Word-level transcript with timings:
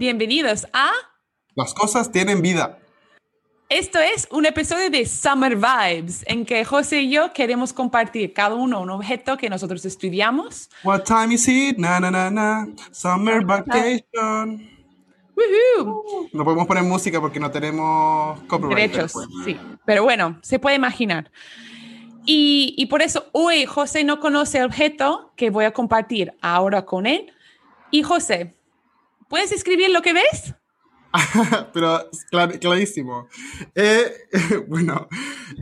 Bienvenidos 0.00 0.66
a 0.72 0.92
Las 1.54 1.74
cosas 1.74 2.10
tienen 2.10 2.40
vida. 2.40 2.78
Esto 3.68 3.98
es 3.98 4.26
un 4.30 4.46
episodio 4.46 4.88
de 4.88 5.04
Summer 5.04 5.56
Vibes, 5.56 6.24
en 6.26 6.46
que 6.46 6.64
José 6.64 7.02
y 7.02 7.10
yo 7.10 7.34
queremos 7.34 7.74
compartir 7.74 8.32
cada 8.32 8.54
uno 8.54 8.80
un 8.80 8.88
objeto 8.88 9.36
que 9.36 9.50
nosotros 9.50 9.84
estudiamos. 9.84 10.70
What 10.84 11.02
time 11.02 11.34
is 11.34 11.46
it? 11.46 11.76
Na, 11.76 12.00
na, 12.00 12.10
na, 12.10 12.30
na. 12.30 12.66
Summer 12.90 13.44
vacation. 13.44 14.70
¡Woohoo! 15.36 16.30
No 16.32 16.44
podemos 16.44 16.66
poner 16.66 16.82
música 16.82 17.20
porque 17.20 17.38
no 17.38 17.50
tenemos 17.50 18.40
copyright. 18.44 18.92
Derechos, 18.92 19.02
después. 19.02 19.28
sí. 19.44 19.58
Pero 19.84 20.02
bueno, 20.02 20.38
se 20.40 20.58
puede 20.58 20.76
imaginar. 20.76 21.30
Y, 22.24 22.74
y 22.78 22.86
por 22.86 23.02
eso 23.02 23.26
hoy 23.32 23.66
José 23.66 24.02
no 24.04 24.18
conoce 24.18 24.60
el 24.60 24.64
objeto 24.64 25.34
que 25.36 25.50
voy 25.50 25.66
a 25.66 25.74
compartir 25.74 26.32
ahora 26.40 26.86
con 26.86 27.04
él. 27.04 27.30
Y 27.90 28.02
José, 28.02 28.54
¿puedes 29.30 29.52
escribir 29.52 29.88
lo 29.90 30.02
que 30.02 30.12
ves? 30.12 30.54
Pero 31.72 32.10
clar- 32.30 32.58
clarísimo. 32.60 33.28
Eh, 33.74 34.12
bueno, 34.68 35.08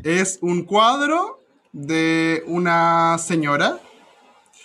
es 0.02 0.38
un 0.42 0.64
cuadro 0.64 1.40
de 1.72 2.42
una 2.46 3.16
señora, 3.18 3.78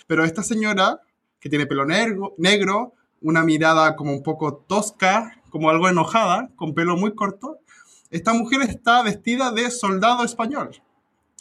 pero 0.06 0.24
esta 0.24 0.42
señora 0.42 1.00
que 1.38 1.48
tiene 1.48 1.66
pelo 1.66 1.84
negro, 1.84 2.34
negro, 2.38 2.94
una 3.20 3.42
mirada 3.44 3.94
como 3.96 4.12
un 4.12 4.22
poco 4.22 4.56
tosca, 4.66 5.42
como 5.50 5.70
algo 5.70 5.88
enojada, 5.88 6.48
con 6.56 6.74
pelo 6.74 6.96
muy 6.96 7.14
corto. 7.14 7.58
Esta 8.10 8.32
mujer 8.32 8.62
está 8.62 9.02
vestida 9.02 9.52
de 9.52 9.70
soldado 9.70 10.24
español, 10.24 10.82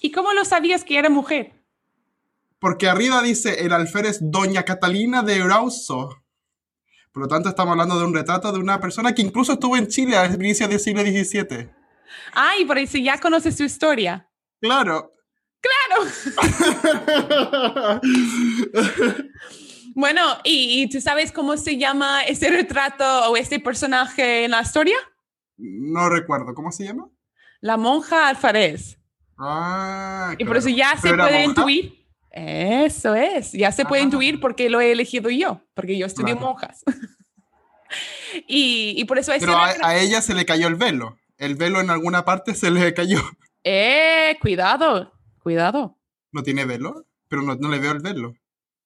¿Y 0.02 0.12
cómo 0.12 0.34
lo 0.34 0.44
sabías 0.44 0.84
que 0.84 0.98
era 1.00 1.10
mujer? 1.10 1.54
porque 2.60 2.88
arriba 2.88 3.22
dice 3.22 3.66
el 3.66 3.74
alférez 3.74 4.20
Doña 4.22 4.64
Catalina 4.64 5.22
de 5.24 5.36
Eurauso. 5.38 6.23
Por 7.14 7.24
lo 7.24 7.28
tanto, 7.30 7.50
estamos 7.50 7.72
hablando 7.74 8.00
de 8.00 8.06
un 8.06 8.14
retrato 8.14 8.52
de 8.52 8.58
una 8.60 8.80
persona 8.82 9.14
que 9.14 9.22
incluso 9.22 9.54
estuvo 9.54 9.78
en 9.78 9.88
Chile 9.88 10.18
al 10.18 10.34
inicio 10.34 10.68
del 10.68 10.80
siglo 10.80 11.02
XVII. 11.04 11.70
Ay, 12.34 12.66
por 12.66 12.78
eso 12.80 12.98
ya 12.98 13.20
conoces 13.20 13.56
su 13.56 13.64
historia. 13.64 14.28
Claro. 14.60 15.14
Claro. 15.62 16.10
Bueno, 19.96 20.22
¿y, 20.44 20.82
y 20.82 20.90
tú 20.90 21.00
sabes 21.00 21.32
cómo 21.32 21.56
se 21.56 21.78
llama 21.78 22.24
ese 22.24 22.50
retrato 22.50 23.30
o 23.30 23.38
ese 23.38 23.60
personaje 23.60 24.46
en 24.46 24.52
la 24.52 24.62
historia? 24.62 24.98
no 25.56 26.10
recuerdo, 26.10 26.56
¿cómo 26.56 26.72
se 26.72 26.86
llama? 26.86 27.10
La 27.62 27.78
monja 27.78 28.28
alfarés. 28.28 28.98
Ah, 29.38 30.34
Y 30.40 30.46
por 30.46 30.58
eso 30.58 30.68
ya 30.70 30.96
se 30.96 31.04
¿Pero 31.04 31.14
era 31.14 31.24
puede 31.26 31.46
monja? 31.46 31.62
intuir. 31.62 32.03
Eso 32.36 33.14
es, 33.14 33.52
ya 33.52 33.72
se 33.72 33.86
puede 33.86 34.02
Ah. 34.02 34.06
intuir 34.06 34.40
porque 34.40 34.68
lo 34.70 34.82
he 34.82 34.92
elegido 34.92 35.30
yo, 35.30 35.62
porque 35.76 35.98
yo 35.98 36.08
estudié 36.08 36.34
Claro. 36.34 36.48
monjas. 36.48 36.84
y, 38.48 38.96
y 38.98 39.06
por 39.06 39.20
eso 39.20 39.32
Pero 39.40 39.56
a 39.58 39.96
ella 39.98 40.22
se 40.22 40.34
le 40.34 40.46
cayó 40.46 40.68
el 40.68 40.76
velo. 40.76 41.18
El 41.38 41.56
velo 41.56 41.80
en 41.80 41.90
alguna 41.90 42.26
parte 42.26 42.56
se 42.56 42.72
le 42.72 42.94
cayó. 42.94 43.20
Eh, 43.66 44.38
cuidado, 44.42 45.14
cuidado. 45.42 45.98
¿No 46.34 46.44
tiene 46.44 46.66
velo? 46.66 47.06
Pero 47.30 47.44
no, 47.44 47.56
no 47.56 47.70
le 47.70 47.80
veo 47.80 47.94
el 47.94 48.02
velo. 48.02 48.34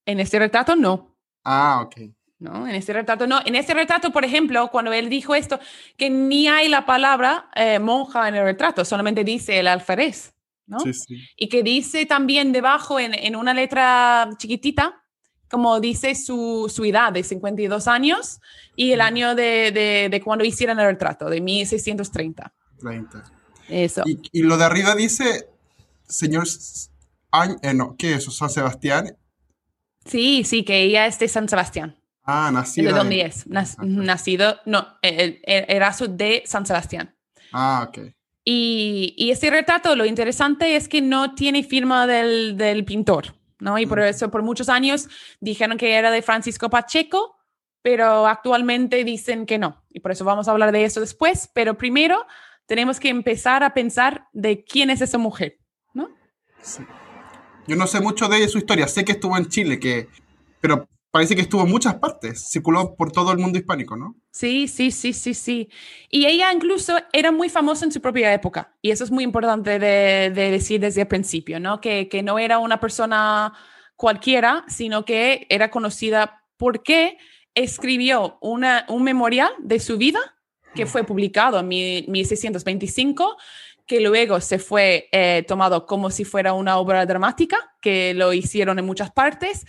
En 0.06 0.20
este 0.20 0.38
retrato 0.38 0.76
no. 0.76 1.18
Ah, 1.44 1.82
ok. 1.84 2.12
No, 2.38 2.68
en 2.68 2.76
este 2.76 2.94
retrato 2.94 3.26
no. 3.26 3.40
En 3.44 3.56
este 3.56 3.74
retrato, 3.74 4.12
por 4.12 4.24
ejemplo, 4.24 4.68
cuando 4.68 4.94
él 4.94 5.10
dijo 5.10 5.34
esto, 5.34 5.60
que 5.98 6.12
ni 6.12 6.48
hay 6.48 6.68
la 6.68 6.86
palabra 6.86 7.50
eh, 7.56 7.80
monja 7.80 8.28
en 8.28 8.36
el 8.36 8.44
retrato, 8.44 8.86
solamente 8.86 9.24
dice 9.24 9.58
el 9.60 9.68
alférez, 9.68 10.36
¿no? 10.68 10.80
Sí, 10.80 10.94
sí. 10.94 11.16
Y 11.36 11.50
que 11.50 11.64
dice 11.64 12.06
también 12.06 12.52
debajo 12.52 13.00
en, 13.00 13.14
en 13.14 13.36
una 13.36 13.54
letra 13.54 14.30
chiquitita, 14.38 15.02
como 15.50 15.80
dice 15.80 16.14
su, 16.16 16.72
su 16.74 16.84
edad 16.86 17.14
de 17.14 17.24
52 17.24 17.88
años 17.88 18.40
y 18.76 18.92
el 18.92 19.02
año 19.02 19.34
de, 19.34 19.72
de, 19.72 20.08
de 20.12 20.22
cuando 20.22 20.44
hicieron 20.46 20.80
el 20.80 20.86
retrato, 20.88 21.30
de 21.30 21.40
1630. 21.42 22.54
30. 22.80 23.24
Eso. 23.70 24.04
Y, 24.06 24.20
y 24.32 24.42
lo 24.44 24.58
de 24.58 24.66
arriba 24.66 24.94
dice, 24.96 25.48
señor... 26.08 26.46
Eh, 27.62 27.74
no, 27.74 27.96
¿qué 27.98 28.12
es 28.14 28.18
eso? 28.20 28.32
San 28.32 28.50
Sebastián. 28.50 29.16
Sí, 30.06 30.44
sí, 30.44 30.64
que 30.64 30.82
ella 30.84 31.06
es 31.06 31.20
de 31.20 31.28
San 31.28 31.48
Sebastián. 31.50 31.98
Ah, 32.24 32.48
¿De 32.48 32.54
nacida. 32.54 32.92
dónde 32.92 33.22
en- 33.22 33.28
es? 33.28 33.46
Nacido, 33.48 34.58
no, 34.66 34.86
el, 35.02 35.40
el, 35.44 35.66
Eraso 35.70 36.08
de 36.08 36.44
San 36.46 36.66
Sebastián. 36.66 37.16
Ah, 37.54 37.86
ok. 37.88 38.00
Y, 38.50 39.14
y 39.18 39.32
ese 39.32 39.50
retrato, 39.50 39.94
lo 39.98 40.06
interesante 40.06 40.78
es 40.78 40.88
que 40.88 41.02
no 41.02 41.36
tiene 41.36 41.64
firma 41.66 42.08
del, 42.08 42.56
del 42.56 42.86
pintor, 42.86 43.36
¿no? 43.60 43.78
Y 43.78 43.86
por 43.86 44.00
Mm. 44.00 44.04
eso 44.04 44.32
por 44.32 44.42
muchos 44.42 44.70
años 44.70 45.10
dijeron 45.42 45.78
que 45.78 45.96
era 45.96 46.12
de 46.12 46.22
Francisco 46.22 46.70
Pacheco, 46.70 47.36
pero 47.82 48.26
actualmente 48.26 49.04
dicen 49.04 49.46
que 49.46 49.58
no. 49.58 49.84
Y 49.90 50.00
por 50.00 50.14
eso 50.14 50.24
vamos 50.24 50.48
a 50.48 50.52
hablar 50.52 50.72
de 50.72 50.86
eso 50.86 51.02
después. 51.02 51.50
Pero 51.54 51.78
primero 51.78 52.26
tenemos 52.68 53.02
que 53.02 53.10
empezar 53.10 53.66
a 53.66 53.74
pensar 53.74 54.28
de 54.32 54.64
quién 54.64 54.92
es 54.92 55.02
esa 55.02 55.18
mujer, 55.18 55.58
¿no? 55.94 56.08
Sí. 56.62 56.84
Yo 57.68 57.76
no 57.76 57.86
sé 57.86 58.00
mucho 58.00 58.30
de 58.30 58.48
su 58.48 58.60
historia. 58.60 58.88
Sé 58.88 59.04
que 59.04 59.12
estuvo 59.12 59.36
en 59.36 59.50
Chile, 59.50 59.78
que... 59.78 60.08
pero 60.62 60.88
parece 61.18 61.36
que 61.36 61.42
estuvo 61.42 61.64
en 61.64 61.70
muchas 61.70 61.96
partes. 61.96 62.50
Circuló 62.50 62.96
por 62.96 63.12
todo 63.12 63.32
el 63.32 63.38
mundo 63.40 63.58
hispánico, 63.58 63.96
¿no? 63.98 64.16
Sí, 64.32 64.68
sí, 64.68 64.92
sí, 64.92 65.14
sí, 65.14 65.34
sí. 65.34 65.70
Y 66.10 66.26
ella 66.26 66.54
incluso 66.54 66.96
era 67.12 67.32
muy 67.32 67.50
famosa 67.50 67.86
en 67.86 67.92
su 67.92 68.00
propia 68.02 68.34
época. 68.34 68.76
Y 68.82 68.92
eso 68.92 69.04
es 69.04 69.12
muy 69.12 69.24
importante 69.24 69.80
de, 69.80 70.32
de 70.34 70.52
decir 70.52 70.80
desde 70.80 71.02
el 71.02 71.08
principio, 71.08 71.60
¿no? 71.60 71.82
Que, 71.82 72.08
que 72.08 72.22
no 72.24 72.38
era 72.40 72.60
una 72.60 72.80
persona 72.80 73.54
cualquiera, 73.96 74.64
sino 74.68 75.06
que 75.06 75.48
era 75.50 75.70
conocida 75.72 76.44
porque 76.58 77.18
escribió 77.56 78.38
una, 78.42 78.86
un 78.88 79.04
memorial 79.04 79.52
de 79.60 79.80
su 79.80 79.98
vida 79.98 80.20
que 80.76 80.86
fue 80.86 81.04
publicado 81.04 81.60
en 81.60 81.68
mil- 81.68 82.08
1625, 82.08 83.38
que 83.88 84.02
luego 84.02 84.40
se 84.42 84.60
fue 84.60 85.10
eh, 85.12 85.44
tomado 85.48 85.86
como 85.88 86.12
si 86.12 86.24
fuera 86.26 86.54
una 86.54 86.78
obra 86.78 87.06
dramática, 87.06 87.58
que 87.82 88.14
lo 88.14 88.34
hicieron 88.34 88.78
en 88.78 88.86
muchas 88.86 89.12
partes. 89.12 89.66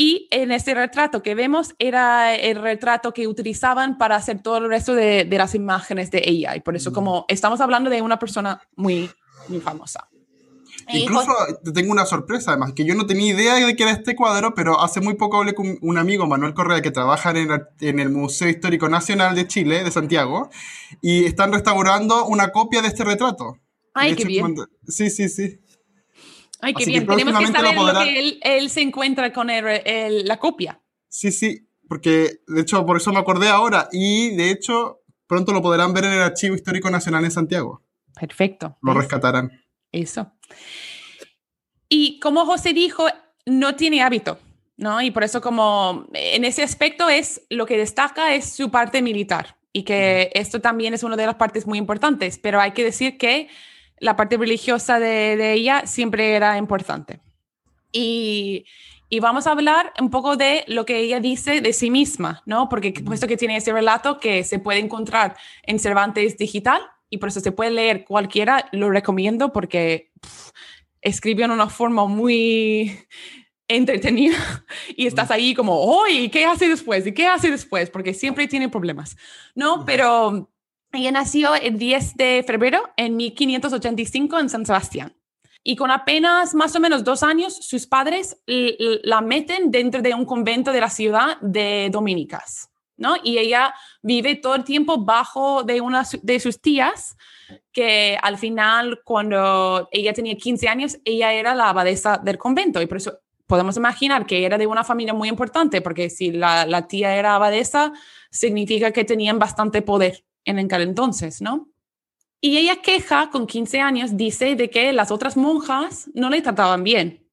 Y 0.00 0.28
en 0.30 0.52
este 0.52 0.74
retrato 0.74 1.24
que 1.24 1.34
vemos 1.34 1.74
era 1.80 2.32
el 2.36 2.62
retrato 2.62 3.12
que 3.12 3.26
utilizaban 3.26 3.98
para 3.98 4.14
hacer 4.14 4.40
todo 4.40 4.58
el 4.58 4.68
resto 4.68 4.94
de, 4.94 5.24
de 5.24 5.38
las 5.38 5.56
imágenes 5.56 6.12
de 6.12 6.22
ella. 6.24 6.54
Y 6.54 6.60
por 6.60 6.76
eso 6.76 6.92
Mm. 6.92 6.94
como 6.94 7.24
estamos 7.26 7.60
hablando 7.60 7.90
de 7.90 8.00
una 8.00 8.16
persona 8.16 8.62
muy, 8.76 9.10
muy 9.48 9.58
famosa. 9.60 10.08
Y 10.86 10.98
Incluso 10.98 11.32
te 11.64 11.72
tengo 11.72 11.90
una 11.90 12.06
sorpresa, 12.06 12.52
además, 12.52 12.74
que 12.74 12.84
yo 12.84 12.94
no 12.94 13.06
tenía 13.06 13.34
idea 13.34 13.54
de 13.56 13.74
que 13.74 13.82
era 13.82 13.90
este 13.90 14.14
cuadro, 14.14 14.54
pero 14.54 14.80
hace 14.80 15.00
muy 15.00 15.14
poco 15.14 15.38
hablé 15.38 15.52
con 15.52 15.76
un 15.82 15.98
amigo, 15.98 16.28
Manuel 16.28 16.54
Correa, 16.54 16.80
que 16.80 16.92
trabaja 16.92 17.30
en 17.30 17.36
el, 17.50 17.62
en 17.80 17.98
el 17.98 18.10
Museo 18.10 18.48
Histórico 18.48 18.88
Nacional 18.88 19.34
de 19.34 19.48
Chile, 19.48 19.82
de 19.82 19.90
Santiago, 19.90 20.48
y 21.02 21.24
están 21.24 21.52
restaurando 21.52 22.24
una 22.26 22.52
copia 22.52 22.82
de 22.82 22.88
este 22.88 23.02
retrato. 23.02 23.58
Ay, 23.94 24.10
De 24.10 24.16
qué 24.16 24.22
hecho, 24.22 24.46
bien. 24.46 24.54
Sí, 24.86 25.10
sí, 25.10 25.28
sí. 25.28 25.58
Ay, 26.60 26.74
qué 26.74 26.82
así 26.84 26.92
que 26.92 27.00
bien. 27.00 27.06
Tenemos 27.06 27.18
que 27.18 27.52
próximamente 27.52 27.58
lo 27.58 27.64
saber 27.68 27.74
lo 27.74 27.82
podrá- 27.82 28.04
que 28.04 28.18
él, 28.18 28.40
él 28.42 28.70
se 28.70 28.80
encuentra 28.82 29.32
con 29.32 29.50
el- 29.50 29.82
el- 29.84 30.24
la 30.26 30.38
copia. 30.38 30.80
Sí, 31.08 31.30
sí, 31.32 31.68
porque 31.88 32.40
de 32.46 32.60
hecho 32.60 32.84
por 32.84 32.96
eso 32.96 33.12
me 33.12 33.18
acordé 33.18 33.48
ahora, 33.48 33.88
y 33.92 34.34
de 34.36 34.50
hecho 34.50 35.00
pronto 35.26 35.52
lo 35.52 35.62
podrán 35.62 35.92
ver 35.94 36.04
en 36.04 36.12
el 36.12 36.22
Archivo 36.22 36.54
Histórico 36.54 36.90
Nacional 36.90 37.24
en 37.24 37.30
Santiago. 37.30 37.82
Perfecto. 38.18 38.76
Lo 38.82 38.92
¿ves? 38.94 39.02
rescatarán. 39.04 39.50
Eso. 39.92 40.32
Y 41.88 42.18
como 42.20 42.44
José 42.44 42.72
dijo, 42.72 43.06
no 43.46 43.74
tiene 43.76 44.02
hábito, 44.02 44.38
¿no? 44.76 45.00
Y 45.00 45.10
por 45.10 45.24
eso 45.24 45.40
como 45.40 46.06
en 46.12 46.44
ese 46.44 46.62
aspecto 46.62 47.08
es 47.08 47.42
lo 47.50 47.66
que 47.66 47.76
destaca 47.78 48.34
es 48.34 48.50
su 48.52 48.70
parte 48.70 49.00
militar 49.02 49.56
y 49.72 49.84
que 49.84 50.30
esto 50.34 50.60
también 50.60 50.92
es 50.94 51.02
una 51.02 51.16
de 51.16 51.26
las 51.26 51.36
partes 51.36 51.66
muy 51.66 51.78
importantes, 51.78 52.38
pero 52.38 52.60
hay 52.60 52.72
que 52.72 52.84
decir 52.84 53.16
que 53.16 53.48
la 54.00 54.16
parte 54.16 54.36
religiosa 54.36 54.98
de, 54.98 55.36
de 55.36 55.52
ella 55.54 55.86
siempre 55.86 56.34
era 56.34 56.58
importante. 56.58 57.20
Y, 57.92 58.64
y 59.10 59.20
vamos 59.20 59.46
a 59.46 59.52
hablar 59.52 59.92
un 60.00 60.10
poco 60.10 60.36
de 60.36 60.64
lo 60.66 60.84
que 60.84 60.98
ella 60.98 61.18
dice 61.18 61.60
de 61.60 61.72
sí 61.72 61.90
misma, 61.90 62.42
¿no? 62.44 62.68
Porque 62.68 62.92
puesto 63.04 63.26
que 63.26 63.38
tiene 63.38 63.56
ese 63.56 63.72
relato 63.72 64.20
que 64.20 64.44
se 64.44 64.58
puede 64.58 64.80
encontrar 64.80 65.36
en 65.62 65.78
Cervantes 65.78 66.36
Digital 66.36 66.82
y 67.08 67.16
por 67.18 67.30
eso 67.30 67.40
se 67.40 67.52
puede 67.52 67.70
leer 67.70 68.04
cualquiera, 68.04 68.68
lo 68.72 68.90
recomiendo 68.90 69.50
porque 69.50 70.10
pff, 70.20 70.50
escribió 71.00 71.46
en 71.46 71.52
una 71.52 71.70
forma 71.70 72.04
muy 72.04 72.98
entretenida 73.68 74.36
y 74.94 75.06
estás 75.06 75.30
ahí 75.30 75.54
como, 75.54 75.80
hoy, 75.80 76.28
¿qué 76.28 76.44
hace 76.44 76.68
después? 76.68 77.06
¿Y 77.06 77.12
qué 77.12 77.26
hace 77.26 77.50
después? 77.50 77.88
Porque 77.88 78.12
siempre 78.12 78.46
tiene 78.46 78.68
problemas, 78.68 79.16
¿no? 79.54 79.86
Pero 79.86 80.50
ella 80.92 81.10
nació 81.10 81.54
el 81.54 81.78
10 81.78 82.16
de 82.16 82.44
febrero 82.46 82.82
en 82.96 83.16
1585 83.16 84.38
en 84.38 84.48
San 84.48 84.64
Sebastián. 84.66 85.14
Y 85.62 85.76
con 85.76 85.90
apenas 85.90 86.54
más 86.54 86.74
o 86.76 86.80
menos 86.80 87.04
dos 87.04 87.22
años, 87.22 87.54
sus 87.54 87.86
padres 87.86 88.40
la 88.46 89.20
meten 89.20 89.70
dentro 89.70 90.00
de 90.00 90.14
un 90.14 90.24
convento 90.24 90.72
de 90.72 90.80
la 90.80 90.88
ciudad 90.88 91.38
de 91.42 91.90
Dominicas, 91.92 92.70
¿no? 92.96 93.16
Y 93.22 93.38
ella 93.38 93.74
vive 94.00 94.36
todo 94.36 94.54
el 94.54 94.64
tiempo 94.64 95.04
bajo 95.04 95.64
de 95.64 95.80
una 95.80 96.04
de 96.22 96.40
sus 96.40 96.62
tías, 96.62 97.16
que 97.72 98.16
al 98.22 98.38
final, 98.38 99.00
cuando 99.04 99.88
ella 99.92 100.14
tenía 100.14 100.36
15 100.36 100.68
años, 100.68 100.98
ella 101.04 101.32
era 101.32 101.54
la 101.54 101.68
abadesa 101.68 102.18
del 102.18 102.38
convento 102.38 102.80
y 102.80 102.86
por 102.86 102.96
eso 102.96 103.18
podemos 103.46 103.76
imaginar 103.76 104.26
que 104.26 104.44
era 104.44 104.58
de 104.58 104.66
una 104.66 104.84
familia 104.84 105.12
muy 105.12 105.28
importante, 105.28 105.82
porque 105.82 106.08
si 106.08 106.30
la, 106.30 106.66
la 106.66 106.86
tía 106.86 107.16
era 107.16 107.34
abadesa, 107.34 107.92
significa 108.30 108.92
que 108.92 109.04
tenían 109.04 109.38
bastante 109.38 109.82
poder 109.82 110.24
en 110.44 110.58
aquel 110.58 110.82
entonces, 110.82 111.40
¿no? 111.40 111.68
Y 112.40 112.56
ella 112.56 112.80
queja 112.82 113.30
con 113.30 113.46
15 113.46 113.80
años, 113.80 114.16
dice 114.16 114.54
de 114.54 114.70
que 114.70 114.92
las 114.92 115.10
otras 115.10 115.36
monjas 115.36 116.08
no 116.14 116.30
le 116.30 116.40
trataban 116.40 116.84
bien 116.84 117.26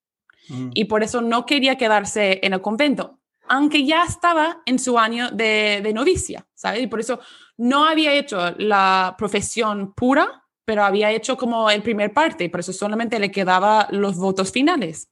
mm. 0.49 0.71
y 0.73 0.85
por 0.85 1.03
eso 1.03 1.21
no 1.21 1.45
quería 1.45 1.77
quedarse 1.77 2.39
en 2.41 2.53
el 2.53 2.61
convento, 2.61 3.19
aunque 3.47 3.85
ya 3.85 4.03
estaba 4.03 4.63
en 4.65 4.79
su 4.79 4.97
año 4.97 5.29
de, 5.29 5.81
de 5.83 5.93
novicia, 5.93 6.47
¿sabes? 6.55 6.81
Y 6.81 6.87
por 6.87 6.99
eso 6.99 7.19
no 7.57 7.85
había 7.85 8.13
hecho 8.13 8.51
la 8.57 9.15
profesión 9.17 9.93
pura, 9.93 10.43
pero 10.65 10.83
había 10.83 11.11
hecho 11.11 11.37
como 11.37 11.69
el 11.69 11.83
primer 11.83 12.11
parte, 12.11 12.49
por 12.49 12.61
eso 12.61 12.73
solamente 12.73 13.19
le 13.19 13.29
quedaba 13.29 13.87
los 13.91 14.17
votos 14.17 14.51
finales. 14.51 15.09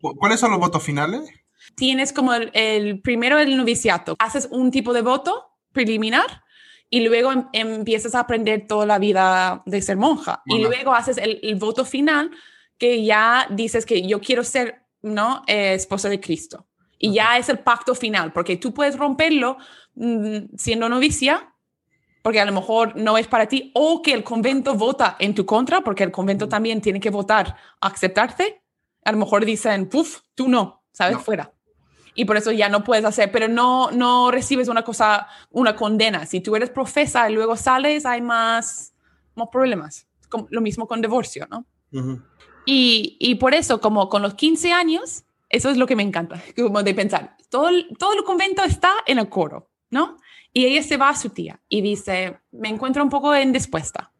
¿Cuáles 0.00 0.40
son 0.40 0.50
los 0.50 0.60
votos 0.60 0.82
finales? 0.82 1.30
Tienes 1.74 2.12
como 2.12 2.34
el, 2.34 2.50
el 2.52 3.00
primero 3.00 3.38
el 3.38 3.56
noviciato, 3.56 4.16
haces 4.18 4.48
un 4.50 4.70
tipo 4.70 4.92
de 4.92 5.02
voto 5.02 5.46
preliminar 5.72 6.42
y 6.90 7.00
luego 7.06 7.32
em, 7.32 7.46
empiezas 7.52 8.14
a 8.14 8.20
aprender 8.20 8.66
toda 8.66 8.84
la 8.84 8.98
vida 8.98 9.62
de 9.64 9.80
ser 9.80 9.96
monja. 9.96 10.42
Y 10.44 10.58
luego 10.58 10.92
haces 10.92 11.16
el, 11.18 11.54
voto 11.54 11.84
final 11.84 12.32
que 12.76 13.04
ya 13.04 13.46
dices 13.50 13.86
que 13.86 14.02
yo 14.06 14.20
quiero 14.20 14.42
ser 14.42 14.82
¿no? 15.02 15.42
Eh, 15.46 15.74
esposa 15.74 16.08
de 16.08 16.20
Cristo. 16.20 16.66
Y 16.98 17.14
ya 17.14 17.38
es 17.38 17.48
el 17.48 17.60
pacto 17.60 17.94
final, 17.94 18.32
porque 18.32 18.56
tú 18.58 18.74
puedes 18.74 18.98
romperlo 18.98 19.56
mm, 19.94 20.56
siendo 20.58 20.88
novicia, 20.90 21.54
porque 22.22 22.40
a 22.40 22.44
lo 22.44 22.52
mejor 22.52 22.94
no 22.96 23.16
es 23.16 23.26
para 23.26 23.46
ti, 23.46 23.70
o 23.74 24.02
que 24.02 24.12
el 24.12 24.22
convento 24.22 24.74
vota 24.74 25.16
en 25.18 25.34
tu 25.34 25.46
contra, 25.46 25.80
porque 25.80 26.04
el 26.04 26.10
convento 26.10 26.48
también 26.48 26.82
tiene 26.82 27.00
que 27.00 27.08
votar 27.08 27.56
a 27.80 27.86
aceptarte. 27.86 28.62
A 29.04 29.12
lo 29.12 29.18
mejor 29.18 29.46
dicen, 29.46 29.88
puf, 29.88 30.20
tú 30.34 30.48
no, 30.48 30.82
¿sabes? 30.92 31.18
Fuera 31.22 31.50
y 32.14 32.24
por 32.24 32.36
eso 32.36 32.52
ya 32.52 32.68
no 32.68 32.84
puedes 32.84 33.04
hacer, 33.04 33.30
pero 33.30 33.48
no, 33.48 33.90
no 33.90 34.30
recibes 34.30 34.68
una 34.68 34.82
cosa, 34.82 35.28
una 35.50 35.76
condena. 35.76 36.26
Si 36.26 36.40
tú 36.40 36.56
eres 36.56 36.70
profesa 36.70 37.30
y 37.30 37.34
luego 37.34 37.56
sales, 37.56 38.06
hay 38.06 38.20
más, 38.20 38.92
más 39.34 39.48
problemas. 39.48 40.06
Como, 40.28 40.46
lo 40.50 40.60
mismo 40.60 40.86
con 40.86 41.00
divorcio, 41.00 41.46
¿no? 41.50 41.64
y, 42.64 43.16
y, 43.18 43.34
por 43.34 43.52
eso, 43.52 43.80
como 43.80 44.08
con 44.08 44.22
los 44.22 44.34
15 44.34 44.72
años, 44.72 45.24
eso 45.48 45.70
es 45.70 45.76
lo 45.76 45.86
que 45.86 45.96
me 45.96 46.04
encanta, 46.04 46.40
como 46.56 46.82
de 46.82 46.94
pensar, 46.94 47.36
todo 47.48 47.68
el, 47.68 47.88
todo 47.98 48.14
el 48.14 48.22
convento 48.22 48.62
está 48.62 48.92
en 49.06 49.18
el 49.18 49.28
coro, 49.28 49.68
¿no? 49.90 50.16
Y 50.52 50.66
ella 50.66 50.82
se 50.82 50.96
va 50.96 51.10
a 51.10 51.16
su 51.16 51.30
tía 51.30 51.60
y 51.68 51.80
dice, 51.80 52.40
me 52.52 52.68
encuentro 52.68 53.02
un 53.02 53.10
poco 53.10 53.36
indispuesta. 53.36 54.12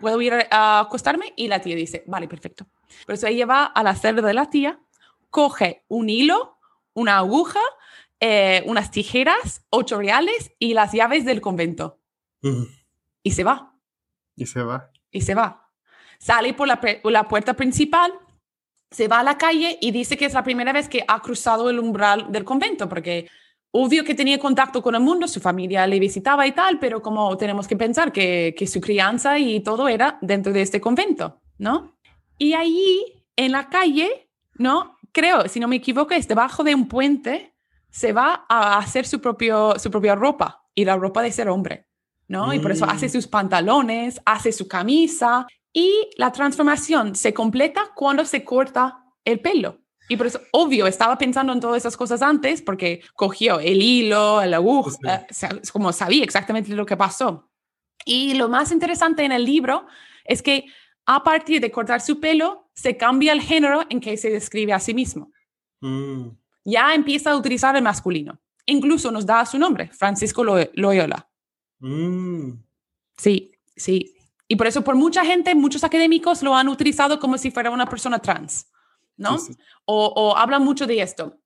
¿Puedo 0.00 0.20
ir 0.20 0.32
a 0.50 0.80
acostarme? 0.80 1.32
Y 1.36 1.48
la 1.48 1.60
tía 1.60 1.76
dice, 1.76 2.04
vale, 2.06 2.26
perfecto. 2.26 2.66
Por 3.04 3.14
eso 3.14 3.26
ella 3.26 3.46
va 3.46 3.64
a 3.64 3.82
la 3.82 3.94
celda 3.94 4.22
de 4.22 4.34
la 4.34 4.48
tía, 4.48 4.80
coge 5.30 5.84
un 5.88 6.08
hilo 6.08 6.58
una 7.00 7.16
aguja, 7.18 7.60
eh, 8.20 8.62
unas 8.66 8.90
tijeras, 8.90 9.64
ocho 9.70 9.98
reales 9.98 10.52
y 10.58 10.74
las 10.74 10.92
llaves 10.92 11.24
del 11.24 11.40
convento. 11.40 11.98
Y 13.22 13.30
se 13.32 13.44
va. 13.44 13.74
Y 14.36 14.46
se 14.46 14.62
va. 14.62 14.90
Y 15.10 15.22
se 15.22 15.34
va. 15.34 15.70
Sale 16.18 16.54
por 16.54 16.68
la, 16.68 16.80
la, 17.04 17.28
puerta 17.28 17.54
principal, 17.54 18.12
se 18.90 19.08
va 19.08 19.20
a 19.20 19.24
la 19.24 19.38
calle 19.38 19.78
y 19.80 19.90
dice 19.90 20.16
que 20.16 20.26
es 20.26 20.34
la 20.34 20.44
primera 20.44 20.72
vez 20.72 20.88
que 20.88 21.04
ha 21.06 21.20
cruzado 21.20 21.70
el 21.70 21.78
umbral 21.78 22.30
del 22.30 22.44
convento, 22.44 22.88
porque 22.88 23.28
obvio 23.70 24.04
que 24.04 24.14
tenía 24.14 24.38
contacto 24.38 24.82
con 24.82 24.94
el 24.94 25.00
mundo, 25.00 25.26
su 25.26 25.40
familia 25.40 25.86
le 25.86 25.98
visitaba 25.98 26.46
y 26.46 26.52
tal, 26.52 26.78
pero 26.78 27.00
como 27.00 27.36
tenemos 27.38 27.66
que 27.66 27.76
pensar 27.76 28.12
que, 28.12 28.54
que 28.56 28.66
su 28.66 28.80
crianza 28.80 29.38
y 29.38 29.60
todo 29.60 29.88
era 29.88 30.18
dentro 30.20 30.52
de 30.52 30.62
este 30.62 30.80
convento, 30.80 31.40
¿no? 31.56 31.96
Y 32.36 32.52
ahí, 32.52 33.24
en 33.36 33.52
la 33.52 33.68
calle, 33.68 34.30
¿no? 34.54 34.98
Creo, 35.12 35.48
si 35.48 35.60
no 35.60 35.68
me 35.68 35.76
equivoco, 35.76 36.14
es 36.14 36.28
debajo 36.28 36.64
de 36.64 36.74
un 36.74 36.88
puente, 36.88 37.54
se 37.90 38.12
va 38.12 38.46
a 38.48 38.78
hacer 38.78 39.06
su, 39.06 39.20
propio, 39.20 39.78
su 39.78 39.90
propia 39.90 40.14
ropa 40.14 40.64
y 40.74 40.84
la 40.84 40.96
ropa 40.96 41.22
de 41.22 41.32
ser 41.32 41.48
hombre, 41.48 41.88
¿no? 42.28 42.54
Y 42.54 42.60
por 42.60 42.72
eso 42.72 42.84
hace 42.84 43.06
mm. 43.06 43.10
sus 43.10 43.26
pantalones, 43.26 44.20
hace 44.24 44.52
su 44.52 44.68
camisa 44.68 45.46
y 45.72 46.08
la 46.16 46.32
transformación 46.32 47.14
se 47.14 47.34
completa 47.34 47.90
cuando 47.94 48.24
se 48.24 48.44
corta 48.44 49.04
el 49.24 49.40
pelo. 49.40 49.78
Y 50.08 50.16
por 50.16 50.26
eso, 50.26 50.40
obvio, 50.52 50.88
estaba 50.88 51.16
pensando 51.16 51.52
en 51.52 51.60
todas 51.60 51.76
esas 51.76 51.96
cosas 51.96 52.20
antes 52.20 52.62
porque 52.62 53.00
cogió 53.14 53.60
el 53.60 53.80
hilo, 53.80 54.44
la 54.44 54.56
aguja, 54.56 55.26
como 55.72 55.92
sabía 55.92 56.24
exactamente 56.24 56.74
lo 56.74 56.84
que 56.84 56.96
pasó. 56.96 57.48
Y 58.04 58.34
lo 58.34 58.48
más 58.48 58.72
interesante 58.72 59.24
en 59.24 59.30
el 59.30 59.44
libro 59.44 59.86
es 60.24 60.42
que 60.42 60.66
a 61.06 61.22
partir 61.22 61.60
de 61.60 61.70
cortar 61.70 62.00
su 62.00 62.18
pelo, 62.18 62.69
se 62.80 62.96
cambia 62.96 63.32
el 63.32 63.42
género 63.42 63.82
en 63.90 64.00
que 64.00 64.16
se 64.16 64.30
describe 64.30 64.72
a 64.72 64.80
sí 64.80 64.94
mismo. 64.94 65.30
Mm. 65.80 66.28
Ya 66.64 66.94
empieza 66.94 67.30
a 67.30 67.36
utilizar 67.36 67.76
el 67.76 67.82
masculino. 67.82 68.40
Incluso 68.64 69.10
nos 69.10 69.26
da 69.26 69.44
su 69.44 69.58
nombre, 69.58 69.90
Francisco 69.92 70.42
Loyola. 70.44 71.28
Mm. 71.80 72.52
Sí, 73.18 73.52
sí. 73.76 74.14
Y 74.48 74.56
por 74.56 74.66
eso 74.66 74.82
por 74.82 74.94
mucha 74.94 75.24
gente, 75.26 75.54
muchos 75.54 75.84
académicos 75.84 76.42
lo 76.42 76.54
han 76.54 76.68
utilizado 76.68 77.20
como 77.20 77.36
si 77.36 77.50
fuera 77.50 77.70
una 77.70 77.86
persona 77.86 78.18
trans, 78.18 78.66
¿no? 79.18 79.36
O, 79.84 80.06
o 80.16 80.36
hablan 80.36 80.64
mucho 80.64 80.86
de 80.86 81.02
esto. 81.02 81.38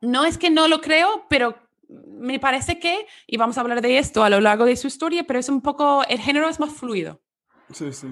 No 0.00 0.24
es 0.24 0.38
que 0.38 0.48
no 0.48 0.68
lo 0.68 0.80
creo, 0.80 1.26
pero 1.28 1.56
me 1.88 2.38
parece 2.38 2.78
que, 2.78 3.04
y 3.26 3.36
vamos 3.36 3.58
a 3.58 3.62
hablar 3.62 3.80
de 3.80 3.98
esto 3.98 4.22
a 4.22 4.30
lo 4.30 4.40
largo 4.40 4.64
de 4.64 4.76
su 4.76 4.86
historia, 4.86 5.24
pero 5.24 5.40
es 5.40 5.48
un 5.48 5.60
poco, 5.60 6.04
el 6.08 6.20
género 6.20 6.48
es 6.48 6.60
más 6.60 6.72
fluido. 6.72 7.20
Sí, 7.72 7.92
sí. 7.92 8.06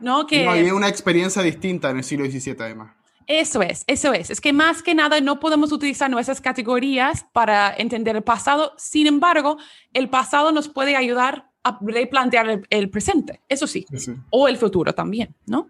¿No? 0.00 0.26
Que, 0.26 0.44
no, 0.44 0.52
hay 0.52 0.70
una 0.70 0.88
experiencia 0.88 1.42
distinta 1.42 1.90
en 1.90 1.98
el 1.98 2.04
siglo 2.04 2.24
XVII 2.26 2.56
además. 2.60 2.92
Eso 3.26 3.62
es, 3.62 3.84
eso 3.86 4.12
es. 4.12 4.30
Es 4.30 4.40
que 4.40 4.52
más 4.52 4.82
que 4.82 4.92
nada 4.92 5.20
no 5.20 5.38
podemos 5.38 5.70
utilizar 5.70 6.10
nuestras 6.10 6.40
categorías 6.40 7.24
para 7.32 7.72
entender 7.76 8.16
el 8.16 8.22
pasado. 8.22 8.72
Sin 8.76 9.06
embargo, 9.06 9.56
el 9.92 10.08
pasado 10.08 10.50
nos 10.50 10.68
puede 10.68 10.96
ayudar 10.96 11.48
a 11.62 11.78
replantear 11.80 12.62
el, 12.70 12.90
presente, 12.90 13.40
eso 13.48 13.66
sí, 13.66 13.86
o 14.30 14.48
el 14.48 14.56
futuro 14.56 14.94
también, 14.94 15.34
¿no? 15.46 15.66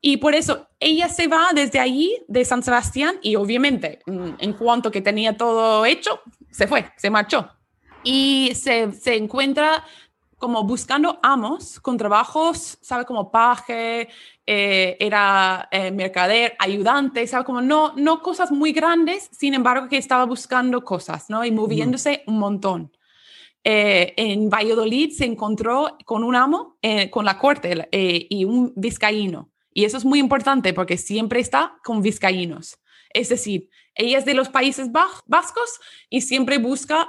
Y 0.00 0.18
por 0.18 0.34
eso 0.34 0.68
ella 0.78 1.08
se 1.08 1.26
va 1.26 1.48
desde 1.54 1.80
allí, 1.80 2.16
de 2.28 2.44
San 2.44 2.62
Sebastián, 2.62 3.16
y 3.22 3.36
obviamente, 3.36 4.00
en 4.06 4.52
cuanto 4.52 4.92
que 4.92 5.00
tenía 5.00 5.36
todo 5.36 5.84
hecho, 5.84 6.20
se 6.50 6.68
fue, 6.68 6.92
se 6.96 7.10
marchó. 7.10 7.50
Y 8.04 8.52
se, 8.54 8.92
se 8.92 9.16
encuentra 9.16 9.82
como 10.38 10.64
buscando 10.64 11.18
amos 11.22 11.80
con 11.80 11.96
trabajos, 11.96 12.78
¿sabe? 12.82 13.04
Como 13.04 13.30
paje, 13.30 14.08
eh, 14.46 14.96
era 15.00 15.68
eh, 15.70 15.90
mercader, 15.90 16.54
ayudante, 16.58 17.26
¿sabe? 17.26 17.44
Como 17.44 17.62
no, 17.62 17.94
no 17.96 18.22
cosas 18.22 18.52
muy 18.52 18.72
grandes, 18.72 19.30
sin 19.32 19.54
embargo 19.54 19.88
que 19.88 19.96
estaba 19.96 20.24
buscando 20.24 20.84
cosas, 20.84 21.30
¿no? 21.30 21.44
Y 21.44 21.50
moviéndose 21.50 22.22
un 22.26 22.38
montón. 22.38 22.92
Eh, 23.64 24.14
en 24.16 24.48
Valladolid 24.48 25.10
se 25.10 25.24
encontró 25.24 25.96
con 26.04 26.22
un 26.22 26.36
amo, 26.36 26.76
con 27.10 27.24
la 27.24 27.38
corte 27.38 27.88
y 27.90 28.44
un 28.44 28.72
vizcaíno. 28.76 29.50
Y 29.72 29.84
eso 29.84 29.96
es 29.96 30.04
muy 30.04 30.20
importante 30.20 30.72
porque 30.72 30.96
siempre 30.96 31.40
está 31.40 31.78
con 31.82 32.00
vizcaínos. 32.00 32.78
Es 33.12 33.28
decir, 33.30 33.68
ella 33.94 34.18
es 34.18 34.24
de 34.24 34.34
los 34.34 34.50
Países 34.50 34.90
Vascos 34.92 35.80
y 36.08 36.20
siempre 36.20 36.58
busca 36.58 37.08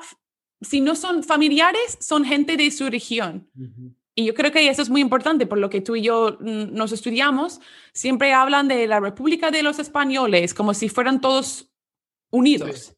si 0.61 0.81
no 0.81 0.95
son 0.95 1.23
familiares, 1.23 1.97
son 1.99 2.25
gente 2.25 2.57
de 2.57 2.71
su 2.71 2.89
región. 2.89 3.49
Y 4.15 4.25
yo 4.25 4.33
creo 4.33 4.51
que 4.51 4.67
eso 4.67 4.81
es 4.81 4.89
muy 4.89 5.01
importante, 5.01 5.45
por 5.45 5.59
lo 5.59 5.69
que 5.69 5.81
tú 5.81 5.95
y 5.95 6.01
yo 6.01 6.37
mm, 6.39 6.73
nos 6.73 6.91
estudiamos, 6.91 7.61
siempre 7.93 8.33
hablan 8.33 8.67
de 8.67 8.87
la 8.87 8.99
República 8.99 9.51
de 9.51 9.61
los 9.61 9.77
Españoles 9.77 10.53
como 10.53 10.73
si 10.73 10.89
fueran 10.89 11.21
todos 11.21 11.69
unidos. 12.31 12.95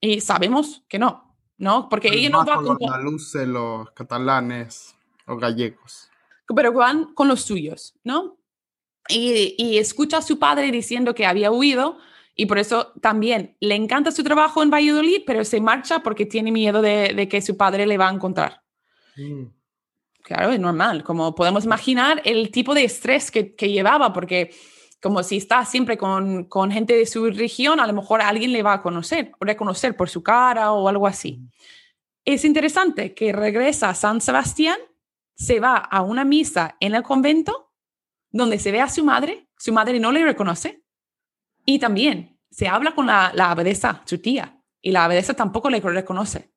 Y 0.00 0.20
sabemos 0.20 0.84
que 0.88 0.98
no, 0.98 1.34
¿no? 1.56 1.88
Porque 1.88 2.08
ella 2.08 2.28
no 2.28 2.44
va 2.44 2.56
con 2.56 2.64
los 2.66 2.76
andaluces, 2.82 3.48
los 3.48 3.90
catalanes, 3.92 4.94
los 5.26 5.40
gallegos. 5.40 6.10
Pero 6.54 6.72
van 6.72 7.14
con 7.14 7.28
los 7.28 7.40
suyos, 7.42 7.94
¿no? 8.04 8.38
Y, 9.08 9.54
y 9.56 9.78
escucha 9.78 10.18
a 10.18 10.22
su 10.22 10.38
padre 10.38 10.70
diciendo 10.70 11.14
que 11.14 11.24
había 11.24 11.50
huido 11.50 11.98
y 12.40 12.46
por 12.46 12.60
eso 12.60 12.92
también 13.02 13.56
le 13.58 13.74
encanta 13.74 14.12
su 14.12 14.22
trabajo 14.22 14.62
en 14.62 14.70
Valladolid, 14.70 15.22
pero 15.26 15.44
se 15.44 15.60
marcha 15.60 16.04
porque 16.04 16.24
tiene 16.24 16.52
miedo 16.52 16.80
de, 16.80 17.26
que 17.28 17.42
su 17.42 17.56
padre 17.56 17.84
le 17.84 17.98
va 17.98 18.08
a 18.08 18.12
encontrar. 18.12 18.62
Mm. 19.16 19.46
Claro, 20.22 20.52
es 20.52 20.60
normal. 20.60 21.02
Como 21.02 21.34
podemos 21.34 21.64
imaginar 21.64 22.22
el 22.24 22.52
tipo 22.52 22.74
de 22.74 22.84
estrés 22.84 23.32
que, 23.32 23.56
llevaba, 23.58 24.12
porque 24.12 24.54
como 25.02 25.24
si 25.24 25.38
está 25.38 25.64
siempre 25.64 25.98
con, 25.98 26.44
con, 26.44 26.70
gente 26.70 26.94
de 26.94 27.06
su 27.06 27.28
región, 27.28 27.80
a 27.80 27.88
lo 27.88 27.92
mejor 27.92 28.22
alguien 28.22 28.52
le 28.52 28.62
va 28.62 28.74
a 28.74 28.82
conocer, 28.82 29.32
o 29.40 29.44
reconocer 29.44 29.96
por 29.96 30.08
su 30.08 30.22
cara 30.22 30.70
o 30.70 30.88
algo 30.88 31.08
así. 31.08 31.38
Mm. 31.38 31.48
Es 32.24 32.44
interesante 32.44 33.14
que 33.14 33.32
regresa 33.32 33.90
a 33.90 33.96
San 33.96 34.20
Sebastián, 34.20 34.78
se 35.34 35.58
va 35.58 35.74
a 35.76 36.02
una 36.02 36.24
misa 36.24 36.76
en 36.78 36.94
el 36.94 37.02
convento, 37.02 37.72
donde 38.30 38.60
se 38.60 38.70
ve 38.70 38.80
a 38.80 38.88
su 38.88 39.04
madre, 39.04 39.48
su 39.56 39.72
madre 39.72 39.98
no 39.98 40.12
le 40.12 40.24
reconoce, 40.24 40.84
y 41.68 41.78
también 41.78 42.40
se 42.50 42.66
habla 42.66 42.94
con 42.94 43.08
la, 43.08 43.30
la 43.34 43.50
abadesa, 43.50 44.00
su 44.06 44.22
tía, 44.22 44.58
y 44.80 44.90
la 44.90 45.04
abadesa 45.04 45.34
tampoco 45.34 45.68
le 45.68 45.80
reconoce. 45.80 46.50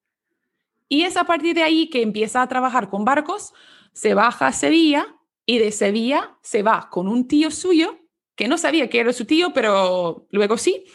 Y 0.88 1.02
es 1.02 1.18
a 1.18 1.26
partir 1.26 1.54
de 1.54 1.64
ahí 1.64 1.90
que 1.90 2.02
empieza 2.02 2.42
a 2.42 2.48
trabajar 2.48 2.90
con 2.90 3.04
barcos, 3.04 3.54
se 3.92 4.14
baja 4.14 4.48
a 4.48 4.54
Sevilla 4.54 5.06
y 5.46 5.58
de 5.58 5.74
Sevilla 5.74 6.38
se 6.42 6.64
va 6.64 6.88
con 6.90 7.10
un 7.10 7.28
tío 7.28 7.52
suyo 7.52 8.00
que 8.38 8.48
no 8.48 8.58
sabía 8.58 8.90
que 8.90 9.02
era 9.02 9.12
su 9.12 9.26
tío, 9.26 9.52
pero 9.52 10.28
luego 10.30 10.56
sí, 10.56 10.86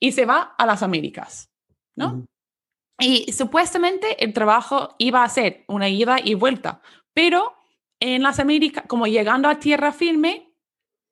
y 0.00 0.12
se 0.12 0.24
va 0.24 0.54
a 0.56 0.64
las 0.64 0.82
Américas, 0.82 1.52
¿no? 1.96 2.24
Y 2.98 3.30
supuestamente 3.30 4.24
el 4.24 4.32
trabajo 4.32 4.94
iba 4.96 5.22
a 5.22 5.28
ser 5.28 5.66
una 5.68 5.90
ida 5.90 6.16
y 6.24 6.32
vuelta, 6.32 6.80
pero 7.12 7.52
en 8.00 8.22
las 8.22 8.40
Américas, 8.40 8.84
como 8.88 9.06
llegando 9.06 9.50
a 9.50 9.58
tierra 9.58 9.92
firme, 9.92 10.45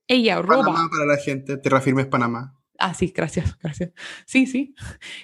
ella 0.09 0.41
roba. 0.43 0.65
Panamá 0.65 0.89
para 0.91 1.07
la 1.07 1.17
gente, 1.17 1.57
tierra 1.57 1.81
firme 1.81 2.03
es 2.03 2.09
Panamá. 2.09 2.59
Ah, 2.79 2.95
sí, 2.95 3.13
gracias, 3.15 3.57
gracias. 3.63 3.91
Sí, 4.27 4.47
sí. 4.47 4.75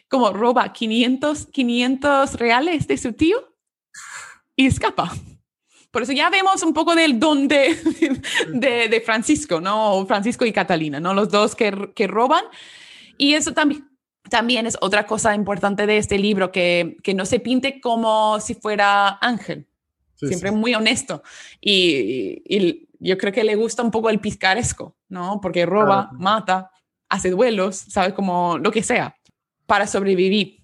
Como 0.09 0.33
roba 0.33 0.73
500, 0.73 1.47
500 1.47 2.35
reales 2.35 2.87
de 2.87 2.97
su 2.97 3.13
tío 3.13 3.57
y 4.57 4.67
escapa. 4.67 5.13
Por 5.91 6.03
eso 6.03 6.13
ya 6.13 6.31
vemos 6.31 6.63
un 6.63 6.73
poco 6.73 6.95
del 6.95 7.19
don 7.19 7.49
de, 7.49 7.77
de, 8.53 9.03
Francisco, 9.05 9.61
¿no? 9.61 10.07
Francisco 10.07 10.47
y 10.47 10.53
Catalina, 10.53 11.01
¿no? 11.01 11.15
Los 11.15 11.31
dos 11.31 11.57
que, 11.57 11.91
que 11.97 12.07
roban. 12.07 12.45
Y 13.19 13.35
eso 13.35 13.53
también, 13.53 13.91
también 14.29 14.67
es 14.67 14.79
otra 14.81 15.05
cosa 15.07 15.35
importante 15.35 15.87
de 15.87 15.99
este 15.99 16.19
libro, 16.19 16.53
que, 16.53 16.97
que 17.03 17.15
no 17.15 17.27
se 17.27 17.41
pinte 17.41 17.81
como 17.81 18.39
si 18.39 18.55
fuera 18.55 19.19
Ángel. 19.21 19.67
Siempre 20.15 20.53
muy 20.53 20.75
honesto. 20.75 21.23
Y, 21.61 22.43
y, 22.47 22.89
yo 23.00 23.16
creo 23.19 23.33
que 23.33 23.45
le 23.45 23.57
gusta 23.57 23.83
un 23.83 23.90
poco 23.90 24.11
el 24.11 24.21
picaresco, 24.21 24.97
¿no? 25.09 25.40
Porque 25.40 25.66
roba, 25.66 26.11
mata, 26.12 26.71
hace 27.09 27.30
duelos, 27.30 27.76
¿sabes? 27.76 28.12
Como 28.12 28.59
lo 28.59 28.71
que 28.71 28.83
sea, 28.83 29.16
para 29.66 29.87
sobrevivir. 29.87 30.62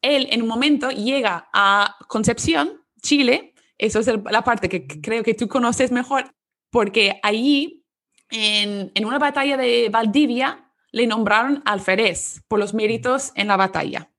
Él 0.00 0.28
en 0.30 0.42
un 0.42 0.48
momento 0.48 0.90
llega 0.90 1.48
a 1.52 1.96
Concepción, 2.08 2.82
Chile, 3.02 3.54
eso 3.76 3.98
es 3.98 4.06
la 4.06 4.44
parte 4.44 4.68
que 4.68 4.86
creo 4.86 5.24
que 5.24 5.34
tú 5.34 5.48
conoces 5.48 5.90
mejor, 5.90 6.32
porque 6.70 7.18
allí, 7.22 7.84
en, 8.30 8.92
en 8.94 9.04
una 9.04 9.18
batalla 9.18 9.56
de 9.56 9.88
Valdivia, 9.90 10.70
le 10.92 11.08
nombraron 11.08 11.60
alférez 11.66 12.42
por 12.46 12.60
los 12.60 12.72
méritos 12.72 13.32
en 13.34 13.48
la 13.48 13.56
batalla. 13.56 14.10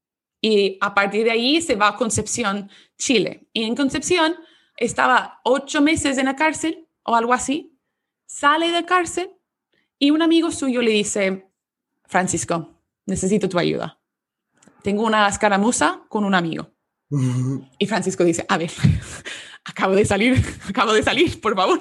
Y 0.41 0.77
a 0.81 0.93
partir 0.93 1.23
de 1.23 1.31
ahí 1.31 1.61
se 1.61 1.75
va 1.75 1.87
a 1.87 1.95
Concepción, 1.95 2.69
Chile. 2.97 3.47
Y 3.53 3.63
en 3.63 3.75
Concepción 3.75 4.35
estaba 4.75 5.39
ocho 5.43 5.81
meses 5.81 6.17
en 6.17 6.25
la 6.25 6.35
cárcel 6.35 6.84
o 7.05 7.15
algo 7.15 7.33
así, 7.33 7.77
sale 8.25 8.71
de 8.71 8.83
cárcel 8.85 9.31
y 9.97 10.11
un 10.11 10.21
amigo 10.21 10.51
suyo 10.51 10.81
le 10.81 10.91
dice, 10.91 11.47
Francisco, 12.05 12.81
necesito 13.05 13.47
tu 13.47 13.57
ayuda. 13.57 13.99
Tengo 14.81 15.03
una 15.03 15.27
escaramuza 15.27 16.01
con 16.09 16.25
un 16.25 16.35
amigo. 16.35 16.71
Y 17.79 17.85
Francisco 17.85 18.23
dice, 18.23 18.45
a 18.49 18.57
ver, 18.57 18.71
acabo 19.65 19.95
de 19.95 20.05
salir, 20.05 20.43
acabo 20.69 20.93
de 20.93 21.03
salir, 21.03 21.39
por 21.39 21.55
favor. 21.55 21.79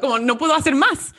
como 0.00 0.18
no 0.18 0.38
puedo 0.38 0.54
hacer 0.54 0.74
más. 0.74 1.14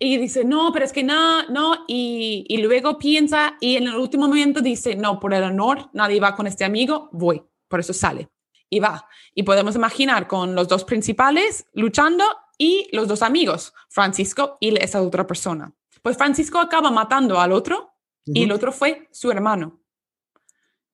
Y 0.00 0.16
dice, 0.18 0.44
no, 0.44 0.70
pero 0.72 0.84
es 0.84 0.92
que 0.92 1.02
no, 1.02 1.44
no. 1.48 1.84
Y, 1.88 2.44
y, 2.48 2.58
luego 2.58 2.98
piensa 2.98 3.56
y 3.60 3.76
en 3.76 3.88
el 3.88 3.96
último 3.96 4.28
momento 4.28 4.60
dice, 4.60 4.94
no, 4.94 5.18
por 5.18 5.34
el 5.34 5.42
honor, 5.42 5.90
nadie 5.92 6.20
va 6.20 6.36
con 6.36 6.46
este 6.46 6.64
amigo, 6.64 7.08
voy. 7.12 7.42
Por 7.66 7.80
eso 7.80 7.92
sale. 7.92 8.28
Y 8.70 8.78
va. 8.78 9.08
Y 9.34 9.42
podemos 9.42 9.74
imaginar 9.74 10.28
con 10.28 10.54
los 10.54 10.68
dos 10.68 10.84
principales 10.84 11.66
luchando 11.72 12.24
y 12.58 12.88
los 12.92 13.08
dos 13.08 13.22
amigos, 13.22 13.72
Francisco 13.88 14.58
y 14.60 14.76
esa 14.82 15.00
otra 15.00 15.26
persona. 15.26 15.72
Pues 16.02 16.16
Francisco 16.16 16.58
acaba 16.58 16.90
matando 16.90 17.40
al 17.40 17.52
otro 17.52 17.94
y 18.26 18.42
el 18.42 18.52
otro 18.52 18.72
fue 18.72 19.08
su 19.10 19.30
hermano, 19.30 19.80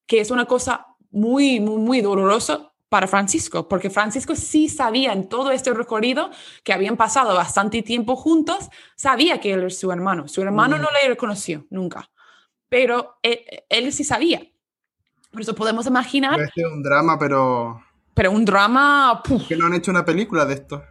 que 0.07 0.21
es 0.21 0.31
una 0.31 0.45
cosa 0.45 0.87
muy, 1.11 1.59
muy, 1.59 1.79
muy 1.79 2.01
dolorosa 2.01 2.71
para 2.89 3.09
Francisco, 3.09 3.67
porque 3.67 3.91
Francisco 3.91 4.37
sí 4.37 4.69
sabía 4.69 5.13
en 5.13 5.29
todo 5.29 5.51
este 5.51 5.75
recorrido 5.75 6.31
que 6.63 6.73
habían 6.73 6.97
pasado 6.97 7.35
bastante 7.35 7.83
tiempo 7.83 8.15
juntos, 8.15 8.69
sabía 8.95 9.41
que 9.41 9.53
él 9.53 9.61
era 9.61 9.71
su 9.71 9.91
hermano. 9.91 10.29
Su 10.29 10.43
hermano 10.43 10.79
no 10.79 10.89
le 10.91 11.09
reconoció 11.09 11.67
nunca, 11.71 12.09
pero 12.69 13.19
él, 13.23 13.93
sí 13.93 14.05
sabía. 14.05 14.43
Por 15.33 15.41
eso 15.41 15.57
podemos 15.57 15.87
imaginar... 15.87 16.41
es 16.41 16.51
un 16.73 16.85
drama, 16.85 17.19
pero... 17.19 17.83
Pero 18.15 18.31
un 18.31 18.45
drama... 18.45 19.21
Que 19.49 19.57
no 19.57 19.67
han 19.67 19.75
hecho 19.75 19.91
una 19.91 20.05
película 20.05 20.45
de 20.45 20.55
esto. 20.55 20.85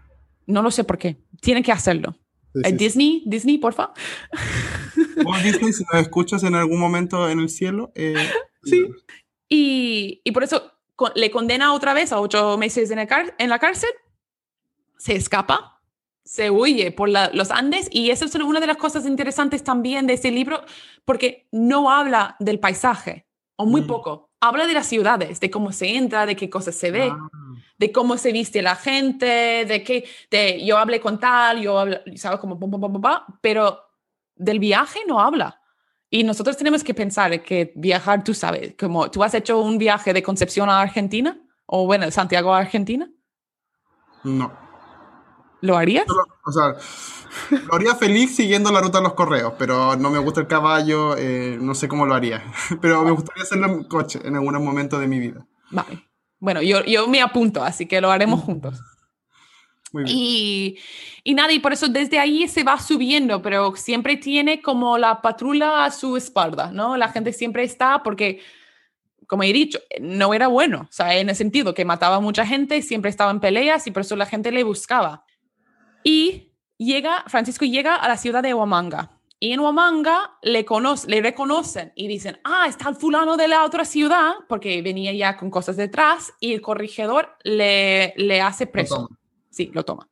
No 0.46 0.62
lo 0.62 0.72
sé 0.72 0.84
por 0.84 0.98
qué. 0.98 1.18
Tienen 1.42 1.64
que 1.64 1.72
hacerlo. 1.72 2.16
Disney, 2.54 3.24
Disney, 3.26 3.58
porfa. 3.58 3.94
Disney, 5.44 5.74
si 5.74 5.84
nos 5.92 6.02
escuchas 6.02 6.44
en 6.44 6.56
algún 6.56 6.80
momento 6.80 7.30
en 7.30 7.40
el 7.40 7.50
cielo. 7.50 7.92
Eh, 7.96 8.16
sí. 8.64 8.86
Y, 9.50 10.22
y, 10.24 10.32
por 10.32 10.44
eso 10.44 10.72
le 11.16 11.32
condena 11.32 11.74
otra 11.74 11.94
vez 11.94 12.12
a 12.12 12.20
ocho 12.20 12.58
meses 12.58 12.92
en, 12.92 13.00
en 13.00 13.50
la 13.50 13.60
cárcel, 13.60 13.90
se 14.98 15.16
escapa, 15.16 15.82
se 16.24 16.50
huye 16.50 16.92
por 16.92 17.10
los 17.10 17.52
Andes 17.52 17.90
y 17.92 18.10
eso 18.10 18.26
es 18.26 18.36
una 18.36 18.60
de 18.60 18.68
las 18.68 18.78
cosas 18.78 19.06
interesantes 19.06 19.64
también 19.64 20.08
de 20.08 20.14
este 20.14 20.32
libro 20.32 20.64
porque 21.06 21.48
no 21.52 21.92
habla 21.92 22.36
del 22.40 22.60
paisaje, 22.60 23.26
o 23.56 23.66
muy 23.66 23.82
mm. 23.82 23.88
poco. 23.88 24.30
Habla 24.40 24.68
de 24.68 24.74
las 24.74 24.88
ciudades, 24.88 25.40
de 25.40 25.50
cómo 25.50 25.72
se 25.72 25.96
entra, 25.96 26.26
de 26.26 26.36
qué 26.36 26.50
cosas 26.50 26.76
se 26.76 26.92
ve, 26.92 27.10
ah. 27.12 27.30
De 27.84 27.92
cómo 27.92 28.18
se 28.18 28.32
viste 28.32 28.62
la 28.62 28.78
gente, 28.78 29.66
de 29.66 29.84
que 29.84 30.06
de, 30.32 30.66
yo 30.66 30.78
hablé 30.78 31.02
con 31.02 31.20
tal, 31.20 31.60
yo 31.60 31.78
hablo, 31.78 31.98
¿sabes? 32.16 32.40
Como, 32.40 32.58
pero 33.42 33.78
del 34.38 34.60
viaje 34.60 35.02
no 35.06 35.20
habla. 35.20 35.60
Y 36.10 36.24
nosotros 36.24 36.56
tenemos 36.56 36.82
que 36.82 36.94
pensar 36.94 37.44
que 37.44 37.74
viajar, 37.76 38.24
tú 38.24 38.34
sabes, 38.34 38.74
como 38.80 39.12
tú 39.12 39.22
has 39.22 39.34
hecho 39.34 39.60
un 39.60 39.78
viaje 39.78 40.14
de 40.14 40.24
Concepción 40.24 40.70
a 40.70 40.80
Argentina 40.80 41.38
o 41.66 41.86
bueno, 41.86 42.10
Santiago 42.10 42.54
a 42.54 42.60
Argentina. 42.60 43.10
No. 44.24 44.54
¿Lo 45.60 45.76
harías? 45.76 46.06
O 46.46 46.52
sea, 46.54 46.76
lo 47.68 47.76
haría 47.76 47.96
feliz 47.96 48.34
siguiendo 48.34 48.72
la 48.72 48.80
ruta 48.80 49.00
de 49.00 49.04
los 49.04 49.14
correos, 49.14 49.56
pero 49.60 49.98
no 49.98 50.10
me 50.10 50.20
gusta 50.20 50.40
el 50.40 50.48
caballo, 50.48 51.18
eh, 51.18 51.58
no 51.60 51.76
sé 51.76 51.90
cómo 51.90 52.06
lo 52.06 52.14
haría. 52.14 52.42
Pero 52.82 53.04
me 53.04 53.12
gustaría 53.12 53.44
hacerlo 53.44 53.68
en 53.68 53.84
coche 53.84 54.22
en 54.24 54.36
algún 54.36 54.54
momento 54.64 55.00
de 55.00 55.08
mi 55.08 55.20
vida. 55.20 55.46
Vale. 55.70 56.13
Bueno, 56.44 56.62
yo, 56.62 56.84
yo 56.84 57.08
me 57.08 57.22
apunto, 57.22 57.64
así 57.64 57.86
que 57.86 58.02
lo 58.02 58.12
haremos 58.12 58.42
juntos. 58.42 58.78
Y, 60.06 60.78
y 61.24 61.34
nada, 61.36 61.54
y 61.54 61.60
por 61.60 61.72
eso 61.72 61.88
desde 61.88 62.20
ahí 62.20 62.50
se 62.50 62.66
va 62.66 62.78
subiendo, 62.82 63.42
pero 63.42 63.78
siempre 63.78 64.18
tiene 64.18 64.62
como 64.62 64.98
la 64.98 65.22
patrulla 65.22 65.86
a 65.86 65.92
su 65.92 66.18
espalda, 66.18 66.70
¿no? 66.74 66.98
La 66.98 67.08
gente 67.08 67.32
siempre 67.32 67.64
está 67.64 68.04
porque, 68.04 68.42
como 69.26 69.44
he 69.44 69.54
dicho, 69.54 69.80
no 70.02 70.34
era 70.34 70.48
bueno, 70.48 70.88
o 70.90 70.92
sea, 70.92 71.16
en 71.16 71.30
el 71.30 71.36
sentido 71.38 71.74
que 71.74 71.86
mataba 71.86 72.18
a 72.18 72.20
mucha 72.20 72.46
gente, 72.46 72.82
siempre 72.82 73.10
estaba 73.10 73.32
en 73.32 73.40
peleas 73.40 73.88
y 73.88 73.92
por 73.92 74.02
eso 74.02 74.18
la 74.18 74.26
gente 74.26 74.52
le 74.52 74.66
buscaba. 74.66 75.24
Y 76.04 76.52
llega, 76.78 77.24
Francisco 77.28 77.64
llega 77.64 77.96
a 77.96 78.10
la 78.10 78.18
ciudad 78.18 78.44
de 78.44 78.54
Huamanga. 78.54 79.12
Y 79.44 79.52
en 79.52 79.60
Huamanga 79.60 80.38
le, 80.42 80.64
conoce, 80.64 81.06
le 81.10 81.22
reconocen 81.22 81.92
y 81.96 82.08
dicen, 82.08 82.40
ah, 82.46 82.66
está 82.66 82.88
el 82.88 82.96
fulano 82.96 83.36
de 83.36 83.50
la 83.50 83.66
otra 83.66 83.84
ciudad, 83.84 84.36
porque 84.48 84.82
venía 84.82 85.12
ya 85.12 85.36
con 85.36 85.52
cosas 85.52 85.76
detrás, 85.76 86.32
y 86.40 86.54
el 86.54 86.62
corregidor 86.62 87.28
le, 87.44 88.14
le 88.16 88.40
hace 88.40 88.68
preso. 88.68 89.10
Sí, 89.50 89.70
lo 89.74 89.84
toma. 89.84 90.08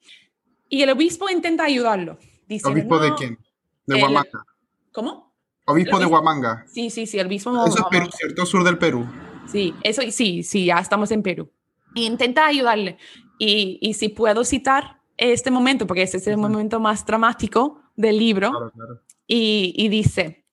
Y 0.68 0.82
el 0.82 0.90
obispo 0.90 1.30
intenta 1.30 1.64
ayudarlo. 1.64 2.18
Dice, 2.46 2.68
¿Obispo 2.68 3.00
de 3.00 3.14
quién? 3.14 3.40
De 3.86 4.04
Huamanga. 4.04 4.46
¿Cómo? 4.92 5.34
Obispo 5.66 5.98
de 5.98 6.08
Huamanga. 6.08 6.66
Sí, 6.68 6.90
sí, 6.90 7.08
sí, 7.08 7.18
el 7.18 7.28
obispo 7.28 7.52
Eso 7.66 7.78
es 7.78 7.86
Perú, 7.90 8.10
¿cierto? 8.12 8.46
Sur 8.46 8.66
del 8.66 8.78
Perú. 8.78 9.08
Sí, 9.50 9.74
eso 9.82 10.02
sí, 10.12 10.44
sí, 10.44 10.66
ya 10.66 10.80
estamos 10.80 11.10
en 11.10 11.24
Perú. 11.24 11.50
intenta 11.96 12.48
ayudarle. 12.48 12.98
Y, 13.40 13.80
y 13.80 13.94
si 13.94 14.10
puedo 14.10 14.44
citar 14.44 15.00
este 15.16 15.52
momento, 15.52 15.88
porque 15.88 16.02
ese 16.02 16.18
es 16.18 16.28
el 16.28 16.36
momento 16.36 16.82
más 16.82 17.06
dramático 17.06 17.82
del 17.96 18.18
libro. 18.18 18.50
Claro, 18.50 18.72
claro. 18.72 19.02
Y, 19.34 19.88
dice, 19.88 20.46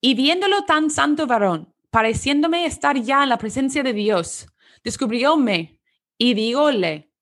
y 0.00 0.14
viéndolo 0.14 0.64
tan 0.64 0.88
santo 0.88 1.26
varón, 1.26 1.74
pareciéndome 1.90 2.64
estar 2.64 2.96
ya 2.98 3.22
en 3.24 3.28
la 3.28 3.36
presencia 3.36 3.82
de 3.82 3.92
Dios, 3.92 4.46
descubrióme 4.82 5.78
y 6.16 6.32
dígole, 6.32 7.12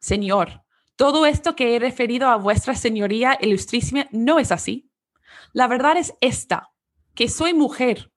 Señor, 0.00 0.64
todo 0.96 1.26
esto 1.26 1.54
que 1.54 1.76
he 1.76 1.78
referido 1.78 2.26
a 2.26 2.34
vuestra 2.34 2.74
señoría 2.74 3.38
ilustrísima 3.40 4.08
no 4.10 4.40
es 4.40 4.50
así. 4.50 4.90
La 5.52 5.68
verdad 5.68 5.96
es 5.96 6.12
esta, 6.20 6.70
que 7.14 7.28
soy 7.28 7.54
mujer, 7.54 8.10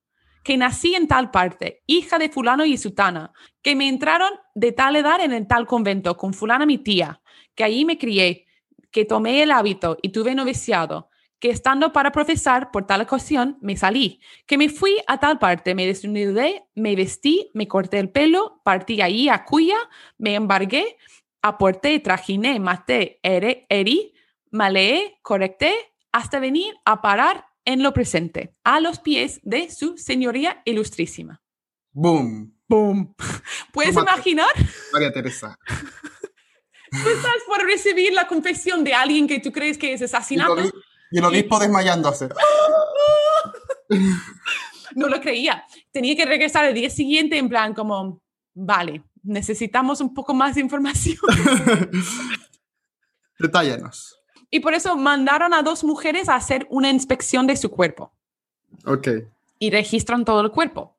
que 0.43 0.57
nací 0.57 0.95
en 0.95 1.07
tal 1.07 1.29
parte, 1.29 1.83
hija 1.85 2.17
de 2.17 2.29
fulano 2.29 2.65
y 2.65 2.75
sutana, 2.75 3.33
que 3.61 3.75
me 3.75 3.87
entraron 3.87 4.31
de 4.55 4.71
tal 4.71 4.95
edad 4.95 5.21
en 5.21 5.31
el 5.31 5.45
tal 5.45 5.67
convento 5.67 6.17
con 6.17 6.33
fulana 6.33 6.65
mi 6.65 6.79
tía, 6.79 7.21
que 7.53 7.63
allí 7.63 7.85
me 7.85 7.99
crié, 7.99 8.47
que 8.89 9.05
tomé 9.05 9.43
el 9.43 9.51
hábito 9.51 9.99
y 10.01 10.09
tuve 10.09 10.33
noviciado, 10.33 11.10
que 11.41 11.49
estando 11.49 11.91
para 11.91 12.11
profesar 12.11 12.69
por 12.71 12.85
tal 12.85 13.01
ocasión 13.01 13.57
me 13.61 13.75
salí, 13.75 14.21
que 14.45 14.59
me 14.59 14.69
fui 14.69 14.97
a 15.07 15.19
tal 15.19 15.39
parte, 15.39 15.73
me 15.73 15.87
desnudé, 15.87 16.63
me 16.75 16.95
vestí, 16.95 17.49
me 17.55 17.67
corté 17.67 17.97
el 17.97 18.11
pelo, 18.11 18.61
partí 18.63 19.01
allí 19.01 19.27
a 19.27 19.43
Cuya, 19.43 19.77
me 20.19 20.35
embargué, 20.35 20.97
aporté, 21.41 21.99
trajiné, 21.99 22.59
maté, 22.59 23.19
herí, 23.23 24.13
maleé, 24.51 25.17
correcté, 25.23 25.73
hasta 26.11 26.39
venir 26.39 26.75
a 26.85 27.01
parar 27.01 27.47
en 27.65 27.81
lo 27.81 27.91
presente, 27.91 28.53
a 28.63 28.79
los 28.79 28.99
pies 28.99 29.39
de 29.41 29.71
su 29.71 29.97
señoría 29.97 30.61
ilustrísima. 30.63 31.41
¡Boom! 31.91 32.55
¡Boom! 32.67 33.15
¿Puedes 33.73 33.95
imaginar? 33.95 34.51
María 34.93 35.11
Teresa. 35.11 35.57
Tú 36.91 37.09
estás 37.09 37.37
por 37.47 37.63
recibir 37.65 38.13
la 38.13 38.27
confesión 38.27 38.83
de 38.83 38.93
alguien 38.93 39.25
que 39.25 39.39
tú 39.39 39.53
crees 39.53 39.77
que 39.77 39.93
es 39.93 40.01
asasinato 40.01 40.69
Y 41.11 41.19
el 41.19 41.25
obispo 41.25 41.59
desmayándose. 41.59 42.29
no 44.95 45.07
lo 45.07 45.19
creía. 45.19 45.65
Tenía 45.91 46.15
que 46.15 46.25
regresar 46.25 46.65
el 46.65 46.73
día 46.73 46.89
siguiente 46.89 47.37
en 47.37 47.49
plan 47.49 47.73
como, 47.73 48.21
vale, 48.53 49.03
necesitamos 49.23 50.01
un 50.01 50.13
poco 50.13 50.33
más 50.33 50.55
de 50.55 50.61
información. 50.61 51.17
Detállanos. 53.39 54.17
Y 54.49 54.59
por 54.59 54.73
eso 54.73 54.95
mandaron 54.95 55.53
a 55.53 55.63
dos 55.63 55.83
mujeres 55.83 56.29
a 56.29 56.35
hacer 56.35 56.67
una 56.69 56.89
inspección 56.89 57.47
de 57.47 57.55
su 57.55 57.71
cuerpo. 57.71 58.13
Ok. 58.85 59.07
Y 59.59 59.69
registran 59.69 60.25
todo 60.25 60.41
el 60.41 60.51
cuerpo, 60.51 60.97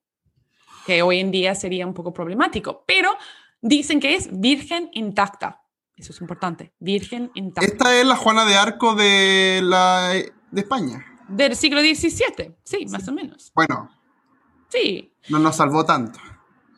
que 0.86 1.02
hoy 1.02 1.18
en 1.20 1.30
día 1.30 1.54
sería 1.54 1.86
un 1.86 1.94
poco 1.94 2.12
problemático, 2.12 2.84
pero 2.86 3.16
dicen 3.60 4.00
que 4.00 4.14
es 4.14 4.28
virgen 4.30 4.90
intacta. 4.92 5.61
Eso 5.96 6.12
es 6.12 6.20
importante, 6.20 6.72
virgen 6.78 7.30
intacta. 7.34 7.70
Esta 7.70 8.00
es 8.00 8.06
la 8.06 8.16
Juana 8.16 8.44
de 8.44 8.56
Arco 8.56 8.94
de, 8.94 9.60
la, 9.62 10.10
de 10.10 10.60
España. 10.60 11.04
Del 11.28 11.54
siglo 11.54 11.80
XVII, 11.80 12.56
sí, 12.64 12.86
más 12.86 13.06
o 13.08 13.12
menos. 13.12 13.52
Bueno. 13.54 13.90
Sí. 14.68 15.14
No 15.28 15.38
nos 15.38 15.56
salvó 15.56 15.84
tanto. 15.84 16.18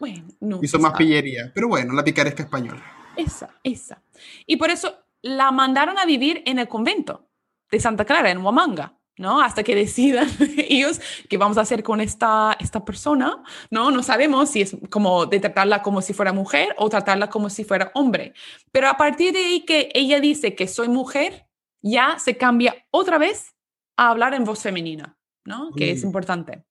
Bueno, 0.00 0.26
no. 0.40 0.60
Hizo 0.62 0.78
más 0.78 0.92
pillería, 0.94 1.52
pero 1.54 1.68
bueno, 1.68 1.94
la 1.94 2.04
picaresca 2.04 2.42
española. 2.42 2.82
Esa, 3.16 3.50
esa. 3.62 4.02
Y 4.46 4.56
por 4.56 4.70
eso 4.70 4.98
la 5.22 5.50
mandaron 5.52 5.98
a 5.98 6.04
vivir 6.04 6.42
en 6.44 6.58
el 6.58 6.68
convento 6.68 7.30
de 7.70 7.80
Santa 7.80 8.04
Clara, 8.04 8.30
en 8.30 8.38
Huamanga. 8.38 8.98
¿No? 9.16 9.40
Hasta 9.40 9.62
que 9.62 9.74
decidan 9.74 10.28
ellos 10.56 11.00
qué 11.28 11.38
vamos 11.38 11.58
a 11.58 11.62
hacer 11.62 11.82
con 11.82 12.00
esta, 12.00 12.56
esta 12.60 12.84
persona, 12.84 13.42
¿no? 13.70 13.90
No 13.90 14.02
sabemos 14.02 14.50
si 14.50 14.62
es 14.62 14.76
como 14.90 15.26
de 15.26 15.40
tratarla 15.40 15.82
como 15.82 16.02
si 16.02 16.12
fuera 16.12 16.32
mujer 16.32 16.74
o 16.78 16.88
tratarla 16.88 17.28
como 17.28 17.50
si 17.50 17.64
fuera 17.64 17.90
hombre. 17.94 18.34
Pero 18.72 18.88
a 18.88 18.96
partir 18.96 19.32
de 19.32 19.40
ahí 19.40 19.60
que 19.64 19.90
ella 19.94 20.20
dice 20.20 20.54
que 20.54 20.66
soy 20.66 20.88
mujer, 20.88 21.46
ya 21.82 22.18
se 22.18 22.36
cambia 22.36 22.74
otra 22.90 23.18
vez 23.18 23.54
a 23.96 24.10
hablar 24.10 24.34
en 24.34 24.44
voz 24.44 24.62
femenina, 24.62 25.16
¿no? 25.44 25.70
Que 25.72 25.90
es 25.92 26.02
importante. 26.02 26.64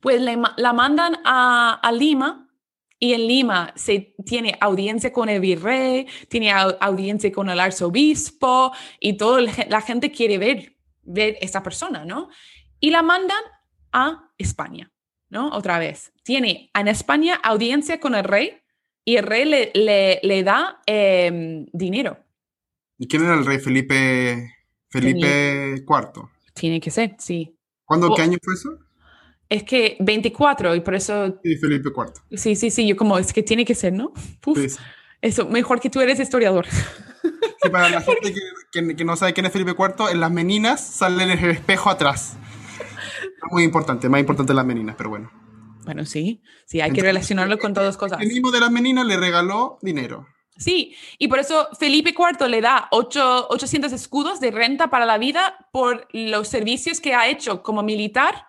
Pues 0.00 0.20
la 0.20 0.72
mandan 0.74 1.16
a, 1.24 1.80
a 1.82 1.92
Lima 1.92 2.44
y 2.98 3.14
en 3.14 3.26
Lima 3.26 3.72
se 3.74 4.14
tiene 4.24 4.56
audiencia 4.60 5.12
con 5.12 5.28
el 5.28 5.40
virrey, 5.40 6.06
tiene 6.28 6.52
audiencia 6.52 7.32
con 7.32 7.48
el 7.48 7.58
arzobispo 7.58 8.72
y 9.00 9.16
toda 9.16 9.40
la 9.40 9.80
gente 9.80 10.10
quiere 10.10 10.38
ver, 10.38 10.73
ver 11.04 11.36
esta 11.40 11.62
persona, 11.62 12.04
¿no? 12.04 12.28
Y 12.80 12.90
la 12.90 13.02
mandan 13.02 13.42
a 13.92 14.30
España, 14.38 14.90
¿no? 15.30 15.48
Otra 15.50 15.78
vez. 15.78 16.12
Tiene 16.22 16.70
en 16.74 16.88
España 16.88 17.34
audiencia 17.42 18.00
con 18.00 18.14
el 18.14 18.24
rey 18.24 18.58
y 19.04 19.16
el 19.16 19.24
rey 19.24 19.44
le, 19.44 19.70
le, 19.74 20.20
le 20.22 20.42
da 20.42 20.80
em, 20.86 21.66
dinero. 21.72 22.18
¿Y 22.98 23.06
quién 23.06 23.24
era 23.24 23.34
el 23.34 23.44
rey 23.44 23.58
Felipe, 23.58 24.54
Felipe 24.88 25.74
IV? 25.76 26.28
Tiene 26.54 26.80
que 26.80 26.90
ser, 26.90 27.16
sí. 27.18 27.56
¿Cuándo, 27.84 28.14
qué 28.14 28.22
año 28.22 28.38
fue 28.42 28.54
eso? 28.54 28.78
Es 29.48 29.62
que 29.64 29.96
24 30.00 30.74
y 30.74 30.80
por 30.80 30.94
eso... 30.94 31.38
Sí, 31.42 31.56
Felipe 31.56 31.90
IV. 31.90 32.38
Sí, 32.38 32.56
sí, 32.56 32.70
sí, 32.70 32.86
yo 32.86 32.96
como, 32.96 33.18
es 33.18 33.32
que 33.32 33.42
tiene 33.42 33.64
que 33.64 33.74
ser, 33.74 33.92
¿no? 33.92 34.12
Eso, 35.24 35.48
mejor 35.48 35.80
que 35.80 35.88
tú 35.88 36.02
eres 36.02 36.20
historiador. 36.20 36.66
Sí, 36.66 37.70
para 37.72 37.88
la 37.88 38.00
gente 38.02 38.34
que, 38.70 38.94
que, 38.94 39.04
no 39.06 39.16
sabe 39.16 39.32
quién 39.32 39.46
es 39.46 39.52
Felipe 39.52 39.70
IV, 39.70 40.10
en 40.10 40.20
las 40.20 40.30
meninas 40.30 40.86
salen 40.86 41.30
en 41.30 41.38
el 41.38 41.50
espejo 41.52 41.88
atrás. 41.88 42.36
Muy 43.50 43.62
importante, 43.62 44.10
más 44.10 44.20
importante 44.20 44.52
las 44.52 44.66
meninas, 44.66 44.96
pero 44.98 45.08
bueno. 45.08 45.32
Bueno, 45.86 46.04
sí, 46.04 46.42
sí, 46.66 46.82
hay 46.82 46.90
que 46.90 47.00
relacionarlo 47.00 47.58
con 47.58 47.72
todas 47.72 47.96
cosas. 47.96 48.20
El 48.20 48.28
mismo 48.28 48.50
de 48.50 48.60
las 48.60 48.70
meninas 48.70 49.06
le 49.06 49.16
regaló 49.16 49.78
dinero. 49.80 50.26
Sí, 50.58 50.94
y 51.16 51.28
por 51.28 51.38
eso 51.38 51.68
Felipe 51.78 52.10
IV 52.10 52.46
le 52.46 52.60
da 52.60 52.88
8, 52.90 53.46
800 53.48 53.92
escudos 53.92 54.40
de 54.40 54.50
renta 54.50 54.90
para 54.90 55.06
la 55.06 55.16
vida 55.16 55.68
por 55.72 56.06
los 56.12 56.48
servicios 56.48 57.00
que 57.00 57.14
ha 57.14 57.28
hecho 57.28 57.62
como 57.62 57.82
militar 57.82 58.46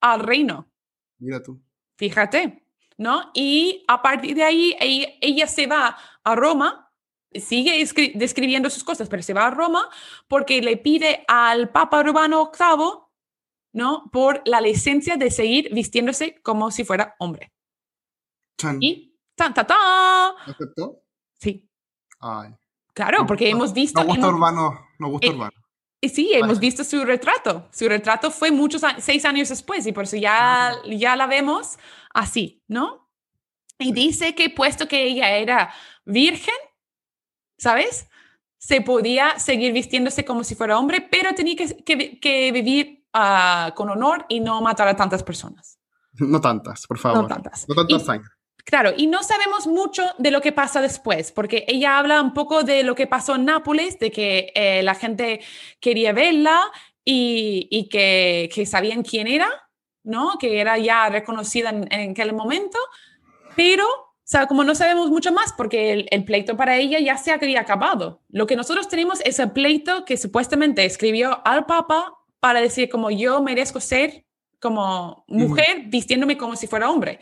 al 0.00 0.20
reino. 0.20 0.72
Mira 1.18 1.42
tú. 1.42 1.62
Fíjate, 1.98 2.64
¿no? 2.96 3.30
Y 3.34 3.84
a 3.88 4.02
partir 4.02 4.36
de 4.36 4.44
ahí, 4.44 4.76
ella, 5.20 5.46
se 5.46 5.66
va 5.66 5.96
a 6.24 6.34
Roma, 6.34 6.92
sigue 7.32 7.84
describiendo 8.14 8.70
sus 8.70 8.84
cosas, 8.84 9.08
pero 9.08 9.22
se 9.22 9.34
va 9.34 9.46
a 9.46 9.50
Roma 9.50 9.88
porque 10.28 10.62
le 10.62 10.76
pide 10.76 11.24
al 11.28 11.70
Papa 11.70 12.00
Urbano 12.00 12.50
VIII, 12.58 13.04
¿no? 13.72 14.10
Por 14.12 14.42
la 14.46 14.60
licencia 14.60 15.16
de 15.16 15.30
seguir 15.30 15.72
vistiéndose 15.72 16.40
como 16.42 16.70
si 16.70 16.84
fuera 16.84 17.14
hombre. 17.18 17.52
Y 18.80 19.18
tan, 19.34 19.52
ta, 19.52 19.66
ta. 19.66 20.30
¿Aceptó? 20.46 21.02
Sí. 21.38 21.68
Ay. 22.20 22.54
Claro, 22.94 23.26
porque 23.26 23.50
hemos 23.50 23.72
visto... 23.72 24.00
No 24.00 24.06
gusta 24.06 24.28
Urbano, 24.28 24.88
no 24.98 25.08
gusta 25.08 25.26
eh, 25.26 25.30
Urbano. 25.30 25.52
Y 26.00 26.08
sí, 26.10 26.30
hemos 26.32 26.60
visto 26.60 26.84
su 26.84 27.04
retrato. 27.04 27.66
Su 27.72 27.88
retrato 27.88 28.30
fue 28.30 28.50
muchos, 28.50 28.82
seis 28.98 29.24
años 29.24 29.48
después 29.48 29.86
y 29.86 29.92
por 29.92 30.04
eso 30.04 30.16
ya, 30.16 30.76
ya 30.86 31.16
la 31.16 31.26
vemos 31.26 31.78
así, 32.12 32.62
¿no? 32.68 33.10
Y 33.78 33.92
dice 33.92 34.34
que 34.34 34.50
puesto 34.50 34.86
que 34.86 35.02
ella 35.02 35.30
era 35.36 35.74
virgen, 36.04 36.54
¿sabes? 37.58 38.08
Se 38.58 38.80
podía 38.80 39.38
seguir 39.38 39.72
vistiéndose 39.72 40.24
como 40.24 40.44
si 40.44 40.54
fuera 40.54 40.78
hombre, 40.78 41.00
pero 41.00 41.34
tenía 41.34 41.56
que, 41.56 42.18
que, 42.18 42.52
vivir 42.52 43.06
ah, 43.12 43.72
con 43.76 43.90
honor 43.90 44.26
y 44.28 44.40
no 44.40 44.60
matar 44.60 44.88
a 44.88 44.96
tantas 44.96 45.22
personas. 45.22 45.78
No 46.16 46.40
tantas, 46.40 46.86
por 46.86 46.98
favor. 46.98 47.22
No 47.22 47.26
tantas. 47.28 47.68
No 47.68 47.74
tantas 47.74 48.08
años. 48.08 48.28
Claro, 48.64 48.92
y 48.96 49.06
no 49.06 49.22
sabemos 49.22 49.66
mucho 49.66 50.02
de 50.18 50.30
lo 50.30 50.40
que 50.40 50.50
pasa 50.50 50.80
después, 50.80 51.32
porque 51.32 51.64
ella 51.68 51.98
habla 51.98 52.22
un 52.22 52.32
poco 52.32 52.62
de 52.62 52.82
lo 52.82 52.94
que 52.94 53.06
pasó 53.06 53.34
en 53.34 53.44
Nápoles, 53.44 53.98
de 53.98 54.10
que 54.10 54.52
eh, 54.54 54.82
la 54.82 54.94
gente 54.94 55.40
quería 55.80 56.14
verla 56.14 56.60
y, 57.04 57.88
que, 57.90 58.64
sabían 58.66 59.02
quién 59.02 59.26
era, 59.26 59.50
¿no? 60.02 60.38
Que 60.40 60.60
era 60.60 60.78
ya 60.78 61.10
reconocida 61.10 61.70
en, 61.70 62.10
aquel 62.12 62.32
momento, 62.32 62.78
pero 63.54 63.86
o 64.24 64.26
sea, 64.26 64.46
como 64.46 64.64
no 64.64 64.74
sabemos 64.74 65.10
mucho 65.10 65.32
más, 65.32 65.52
porque 65.52 66.08
el, 66.10 66.24
pleito 66.24 66.56
para 66.56 66.78
ella 66.78 66.98
ya 66.98 67.18
se 67.18 67.30
había 67.30 67.60
acabado. 67.60 68.22
Lo 68.30 68.46
que 68.46 68.56
nosotros 68.56 68.88
tenemos 68.88 69.20
es 69.22 69.38
el 69.38 69.52
pleito 69.52 70.06
que 70.06 70.16
supuestamente 70.16 70.86
escribió 70.86 71.46
al 71.46 71.66
Papa 71.66 72.14
para 72.40 72.62
decir 72.62 72.88
como 72.88 73.10
yo 73.10 73.42
merezco 73.42 73.80
ser 73.80 74.24
como 74.60 75.26
mujer 75.28 75.84
vistiéndome 75.88 76.38
como 76.38 76.56
si 76.56 76.66
fuera 76.66 76.88
hombre. 76.88 77.20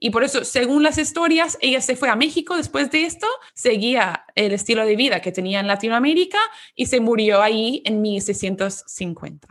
Y 0.00 0.10
por 0.10 0.24
eso, 0.24 0.44
según 0.44 0.82
las 0.82 0.98
historias, 0.98 1.56
ella 1.60 1.80
se 1.80 1.94
fue 1.94 2.08
a 2.08 2.16
México 2.16 2.56
después 2.56 2.90
de 2.90 3.04
esto, 3.04 3.28
seguía 3.54 4.24
el 4.34 4.50
estilo 4.52 4.84
de 4.84 4.96
vida 4.96 5.20
que 5.20 5.30
tenía 5.30 5.60
en 5.60 5.68
Latinoamérica 5.68 6.38
y 6.74 6.86
se 6.86 6.98
murió 6.98 7.42
ahí 7.42 7.80
en 7.84 8.02
1650. 8.02 9.46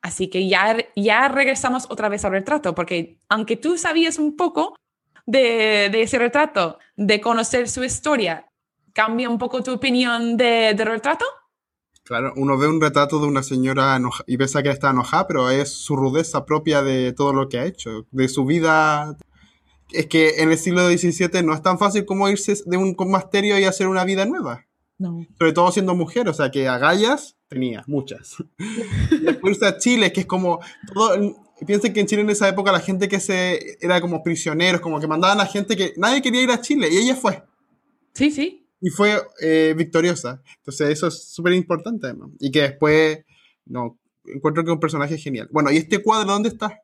Así 0.00 0.28
que 0.28 0.48
ya, 0.48 0.78
ya 0.96 1.28
regresamos 1.28 1.86
otra 1.90 2.08
vez 2.08 2.24
al 2.24 2.32
retrato, 2.32 2.74
porque 2.74 3.18
aunque 3.28 3.56
tú 3.56 3.76
sabías 3.76 4.18
un 4.18 4.36
poco 4.36 4.74
de, 5.26 5.88
de 5.90 6.02
ese 6.02 6.18
retrato, 6.18 6.78
de 6.96 7.20
conocer 7.20 7.68
su 7.68 7.84
historia, 7.84 8.50
¿cambia 8.92 9.28
un 9.28 9.38
poco 9.38 9.62
tu 9.62 9.72
opinión 9.72 10.36
de, 10.36 10.74
del 10.74 10.86
retrato? 10.86 11.24
Claro, 12.04 12.32
uno 12.36 12.58
ve 12.58 12.66
un 12.66 12.80
retrato 12.80 13.20
de 13.20 13.26
una 13.26 13.42
señora 13.42 14.00
y 14.26 14.36
piensa 14.36 14.62
que 14.62 14.70
está 14.70 14.90
enojada, 14.90 15.28
pero 15.28 15.50
es 15.50 15.72
su 15.72 15.94
rudeza 15.94 16.44
propia 16.44 16.82
de 16.82 17.12
todo 17.12 17.32
lo 17.32 17.48
que 17.48 17.58
ha 17.58 17.66
hecho, 17.66 18.04
de 18.10 18.28
su 18.28 18.44
vida. 18.44 19.16
Es 19.92 20.06
que 20.06 20.40
en 20.42 20.50
el 20.50 20.58
siglo 20.58 20.88
XVII 20.88 21.42
no 21.44 21.54
es 21.54 21.62
tan 21.62 21.78
fácil 21.78 22.04
como 22.04 22.28
irse 22.28 22.54
de 22.66 22.76
un 22.76 22.96
monasterio 22.98 23.58
y 23.58 23.64
hacer 23.64 23.86
una 23.86 24.04
vida 24.04 24.24
nueva. 24.24 24.66
No. 24.98 25.24
Sobre 25.38 25.52
todo 25.52 25.70
siendo 25.70 25.94
mujer, 25.94 26.28
o 26.28 26.34
sea 26.34 26.50
que 26.50 26.66
agallas 26.68 27.36
tenía 27.48 27.84
muchas. 27.86 28.36
Después 29.22 29.62
a 29.62 29.78
Chile, 29.78 30.12
que 30.12 30.22
es 30.22 30.26
como 30.26 30.58
todo. 30.92 31.16
Piensen 31.66 31.92
que 31.92 32.00
en 32.00 32.06
Chile 32.06 32.22
en 32.22 32.30
esa 32.30 32.48
época 32.48 32.72
la 32.72 32.80
gente 32.80 33.08
que 33.08 33.20
se 33.20 33.76
era 33.80 34.00
como 34.00 34.22
prisioneros, 34.22 34.80
como 34.80 35.00
que 35.00 35.06
mandaban 35.06 35.40
a 35.40 35.46
gente 35.46 35.76
que 35.76 35.92
nadie 35.96 36.22
quería 36.22 36.42
ir 36.42 36.50
a 36.50 36.60
Chile 36.60 36.88
y 36.90 36.98
ella 36.98 37.14
fue. 37.14 37.42
Sí, 38.14 38.30
sí 38.30 38.60
y 38.80 38.90
fue 38.90 39.20
eh, 39.40 39.74
victoriosa. 39.76 40.42
Entonces 40.58 40.90
eso 40.90 41.08
es 41.08 41.32
súper 41.32 41.52
importante 41.52 42.06
además. 42.06 42.30
Y 42.38 42.50
que 42.50 42.62
después, 42.62 43.24
no, 43.66 43.98
encuentro 44.24 44.64
que 44.64 44.70
un 44.70 44.80
personaje 44.80 45.18
genial. 45.18 45.48
Bueno, 45.52 45.70
¿y 45.70 45.76
este 45.76 46.02
cuadro 46.02 46.32
dónde 46.32 46.48
está? 46.48 46.80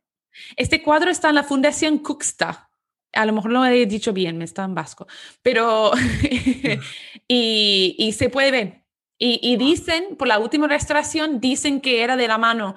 Este 0.57 0.83
cuadro 0.83 1.11
está 1.11 1.31
en 1.31 1.37
la 1.37 1.45
Fundación 1.45 1.99
Cuxta. 1.99 2.71
A 3.13 3.25
lo 3.25 3.33
mejor 3.33 3.51
no 3.51 3.61
lo 3.61 3.67
he 3.67 3.87
dicho 3.87 4.13
bien, 4.13 4.37
me 4.37 4.45
está 4.45 4.65
en 4.65 4.75
vasco. 4.75 5.07
Pero, 5.41 5.93
y, 7.29 7.97
y, 7.99 8.13
se 8.13 8.29
puede 8.29 8.51
ver. 8.51 8.85
Y, 9.19 9.41
y, 9.43 9.57
dicen, 9.57 10.17
por 10.19 10.29
la 10.29 10.39
última 10.39 10.69
restauración, 10.69 11.41
dicen 11.41 11.81
que 11.81 12.03
era 12.03 12.19
de 12.19 12.29
la 12.29 12.37
mano 12.37 12.77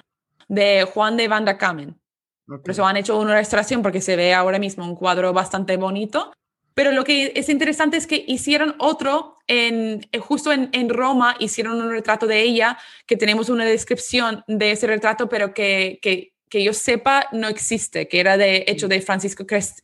de 0.50 0.84
Juan 0.92 1.16
de 1.16 1.28
Van 1.28 1.44
der 1.44 1.56
Kamen. 1.56 1.96
Por 2.44 2.68
eso 2.68 2.84
han 2.84 2.96
hecho 2.96 3.18
una 3.18 3.34
restauración 3.34 3.80
porque 3.80 4.00
se 4.00 4.16
ve 4.16 4.34
ahora 4.34 4.58
mismo 4.58 4.84
un 4.84 4.96
cuadro 4.96 5.32
bastante 5.32 5.76
bonito. 5.76 6.32
Pero 6.74 6.90
lo 6.90 7.04
que 7.04 7.32
es 7.36 7.48
interesante 7.48 7.96
es 7.96 8.06
que 8.06 8.24
hicieron 8.26 8.74
otro, 8.78 9.36
en, 9.46 10.06
eh, 10.10 10.18
justo 10.18 10.50
en, 10.52 10.68
en, 10.72 10.88
Roma, 10.88 11.36
hicieron 11.38 11.80
un 11.80 11.90
retrato 11.90 12.26
de 12.26 12.42
ella, 12.42 12.78
que 13.06 13.16
tenemos 13.16 13.48
una 13.48 13.64
descripción 13.64 14.42
de 14.48 14.72
ese 14.72 14.86
retrato, 14.86 15.28
pero 15.28 15.54
que, 15.54 15.98
que, 16.02 16.32
que 16.48 16.64
yo 16.64 16.72
sepa 16.72 17.28
no 17.32 17.48
existe, 17.48 18.08
que 18.08 18.18
era 18.18 18.36
de, 18.36 18.64
hecho 18.66 18.88
de 18.88 19.00
Francisco 19.02 19.46
Crest, 19.46 19.80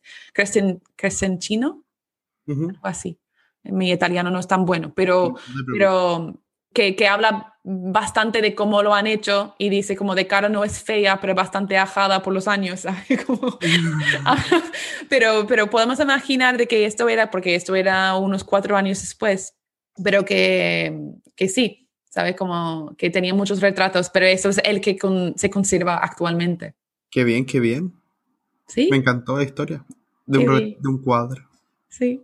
Crescentino, 0.97 1.85
algo 2.49 2.79
así. 2.83 3.19
Mi 3.63 3.91
italiano 3.91 4.31
no 4.31 4.41
es 4.41 4.49
tan 4.49 4.65
bueno, 4.65 4.93
pero, 4.95 5.35
pero, 5.73 6.41
que, 6.77 6.95
que, 6.95 7.09
habla 7.09 7.55
bastante 7.65 8.43
de 8.43 8.55
cómo 8.55 8.83
lo 8.83 8.95
han 8.95 9.07
hecho 9.07 9.55
y 9.59 9.71
dice 9.71 9.97
como 9.97 10.15
de 10.15 10.27
cara 10.27 10.51
no 10.51 10.63
es 10.63 10.83
fea, 10.83 11.19
pero 11.23 11.35
bastante 11.35 11.79
ajada 11.79 12.23
por 12.23 12.35
los 12.35 12.47
años, 12.47 12.85
Como, 13.27 13.59
pero, 15.09 15.47
pero 15.49 15.71
podemos 15.71 15.99
imaginar 16.01 16.59
de 16.59 16.69
que 16.69 16.85
esto 16.85 17.09
era, 17.09 17.31
porque 17.31 17.55
esto 17.55 17.75
era 17.75 18.15
unos 18.17 18.45
cuatro 18.45 18.77
años 18.77 19.01
después, 19.01 19.55
pero 20.05 20.27
que, 20.27 21.01
que 21.35 21.49
sí, 21.49 21.89
¿sabes? 22.11 22.37
Como 22.37 22.95
que 22.99 23.09
tenía 23.09 23.33
muchos 23.33 23.63
retratos, 23.63 24.11
pero 24.11 24.27
eso 24.27 24.51
es 24.51 24.61
el 24.63 24.83
que 24.83 24.99
se 25.37 25.49
conserva 25.49 25.97
actualmente. 25.97 26.75
Qué 27.11 27.25
bien, 27.25 27.47
qué 27.47 27.59
bien. 27.59 27.95
Sí. 28.69 28.89
Me 28.91 28.99
encantó 28.99 29.39
la 29.39 29.45
historia 29.45 29.83
de, 30.27 30.39
un, 30.39 30.77
de 30.79 30.89
un 30.89 31.03
cuadro. 31.03 31.49
Sí. 31.89 32.23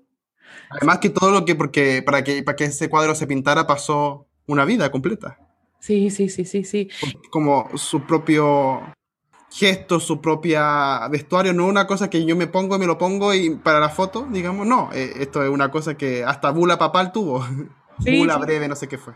Además 0.69 0.99
que 0.99 1.09
todo 1.09 1.31
lo 1.31 1.47
que, 1.47 1.55
porque 1.55 2.03
para 2.03 2.23
que, 2.23 2.43
para 2.43 2.55
que 2.55 2.65
ese 2.65 2.91
cuadro 2.91 3.15
se 3.15 3.27
pintara 3.27 3.67
pasó 3.67 4.29
una 4.53 4.65
vida 4.65 4.91
completa. 4.91 5.39
Sí, 5.79 6.11
sí, 6.11 6.29
sí, 6.29 6.45
sí, 6.45 6.65
sí. 6.65 6.89
Como 7.31 7.71
su 7.77 8.03
propio 8.07 8.83
gesto, 9.51 10.01
su 10.01 10.21
propia 10.21 11.09
vestuario, 11.09 11.53
no 11.53 11.67
una 11.67 11.87
cosa 11.87 12.09
que 12.09 12.25
yo 12.25 12.37
me 12.37 12.47
pongo 12.47 12.77
y 12.77 12.79
me 12.79 12.87
lo 12.87 12.99
pongo 12.99 13.35
y 13.35 13.57
para 13.57 13.81
la 13.81 13.89
foto, 13.89 14.27
digamos, 14.31 14.67
no, 14.67 14.91
eh, 14.93 15.13
esto 15.21 15.43
es 15.43 15.51
una 15.51 15.71
cosa 15.71 15.97
que 15.97 16.25
hasta 16.25 16.51
Bula 16.51 16.79
Papal 16.79 17.13
tuvo. 17.13 17.45
Bula 17.99 18.39
breve, 18.39 18.69
no 18.69 18.77
sé 18.77 18.89
qué 18.89 18.99
fue. 18.99 19.15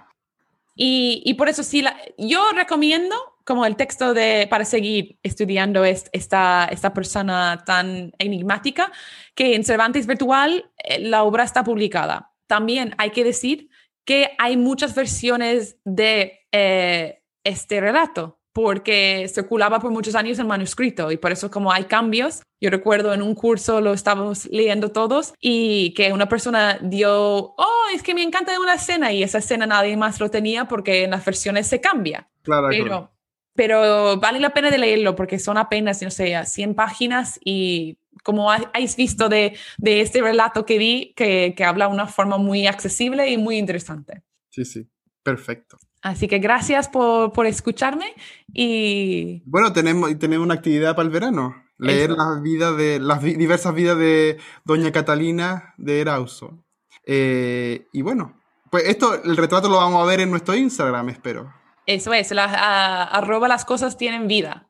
Y, 0.74 1.22
y 1.24 1.34
por 1.34 1.48
eso 1.48 1.62
sí, 1.62 1.82
la, 1.82 1.96
yo 2.18 2.42
recomiendo 2.54 3.16
como 3.46 3.64
el 3.64 3.76
texto 3.76 4.12
de, 4.12 4.48
para 4.50 4.64
seguir 4.64 5.18
estudiando 5.22 5.84
esta, 5.84 6.64
esta 6.66 6.92
persona 6.92 7.62
tan 7.64 8.12
enigmática, 8.18 8.90
que 9.36 9.54
en 9.54 9.64
Cervantes 9.64 10.06
Virtual 10.08 10.68
eh, 10.78 10.98
la 10.98 11.22
obra 11.22 11.44
está 11.44 11.62
publicada. 11.62 12.32
También 12.48 12.94
hay 12.98 13.10
que 13.10 13.22
decir 13.22 13.70
que 14.06 14.30
hay 14.38 14.56
muchas 14.56 14.94
versiones 14.94 15.76
de 15.84 16.46
eh, 16.52 17.22
este 17.44 17.80
relato, 17.80 18.38
porque 18.52 19.28
circulaba 19.28 19.80
por 19.80 19.90
muchos 19.90 20.14
años 20.14 20.38
en 20.38 20.46
manuscrito 20.46 21.12
y 21.12 21.18
por 21.18 21.32
eso 21.32 21.50
como 21.50 21.70
hay 21.70 21.84
cambios. 21.84 22.42
Yo 22.58 22.70
recuerdo 22.70 23.12
en 23.12 23.20
un 23.20 23.34
curso 23.34 23.82
lo 23.82 23.92
estábamos 23.92 24.46
leyendo 24.46 24.92
todos 24.92 25.34
y 25.40 25.92
que 25.92 26.12
una 26.12 26.28
persona 26.28 26.78
dio, 26.80 27.54
oh, 27.58 27.84
es 27.94 28.02
que 28.02 28.14
me 28.14 28.22
encanta 28.22 28.58
una 28.58 28.74
escena 28.74 29.12
y 29.12 29.22
esa 29.22 29.38
escena 29.38 29.66
nadie 29.66 29.96
más 29.98 30.18
lo 30.20 30.30
tenía 30.30 30.66
porque 30.66 31.04
en 31.04 31.10
las 31.10 31.24
versiones 31.24 31.66
se 31.66 31.82
cambia. 31.82 32.30
Claro, 32.42 32.68
pero, 32.70 32.84
claro. 32.84 33.10
pero 33.54 34.16
vale 34.18 34.40
la 34.40 34.54
pena 34.54 34.70
de 34.70 34.78
leerlo 34.78 35.16
porque 35.16 35.38
son 35.38 35.58
apenas, 35.58 36.00
no 36.00 36.10
sé, 36.10 36.34
100 36.42 36.74
páginas 36.74 37.38
y 37.44 37.98
como 38.22 38.50
habéis 38.50 38.96
visto 38.96 39.28
de, 39.28 39.56
de, 39.78 40.00
este 40.00 40.20
relato 40.20 40.64
que 40.64 40.78
vi, 40.78 41.14
que, 41.16 41.54
que 41.56 41.64
habla 41.64 41.86
de 41.88 41.94
una 41.94 42.06
forma 42.06 42.38
muy 42.38 42.66
accesible 42.66 43.30
y 43.30 43.36
muy 43.36 43.58
interesante. 43.58 44.22
Sí, 44.50 44.64
sí, 44.64 44.88
perfecto. 45.22 45.78
Así 46.02 46.28
que 46.28 46.38
gracias 46.38 46.88
por, 46.88 47.32
por 47.32 47.46
escucharme 47.46 48.14
y... 48.52 49.42
Bueno, 49.44 49.72
tenemos, 49.72 50.16
tenemos 50.18 50.44
una 50.44 50.54
actividad 50.54 50.94
para 50.94 51.06
el 51.06 51.12
verano. 51.12 51.64
Leer 51.78 52.10
las 52.10 52.40
vidas 52.42 52.76
de 52.76 53.00
las 53.00 53.22
diversas 53.22 53.74
vidas 53.74 53.98
de 53.98 54.38
Doña 54.64 54.92
Catalina 54.92 55.74
de 55.76 56.00
Erauso. 56.00 56.64
Eh, 57.04 57.86
y 57.92 58.02
bueno, 58.02 58.40
pues 58.70 58.84
esto, 58.86 59.22
el 59.22 59.36
retrato 59.36 59.68
lo 59.68 59.76
vamos 59.76 60.02
a 60.02 60.06
ver 60.06 60.20
en 60.20 60.30
nuestro 60.30 60.54
Instagram, 60.54 61.08
espero. 61.08 61.52
Eso 61.86 62.12
es, 62.12 62.32
a, 62.32 63.04
arroba 63.04 63.48
las 63.48 63.64
cosas 63.64 63.96
tienen 63.96 64.26
vida. 64.26 64.65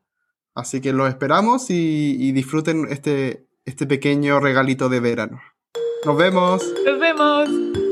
Así 0.57 0.81
que 0.81 0.91
lo 0.91 1.05
esperamos 1.05 1.69
y, 1.69 2.17
y 2.19 2.31
disfruten 2.31 2.87
este, 2.89 3.45
este 3.65 3.85
pequeño 3.85 4.39
regalito 4.39 4.89
de 4.89 4.99
verano. 4.99 5.39
Nos 6.03 6.17
vemos. 6.17 6.63
Nos 6.83 6.99
vemos. 6.99 7.86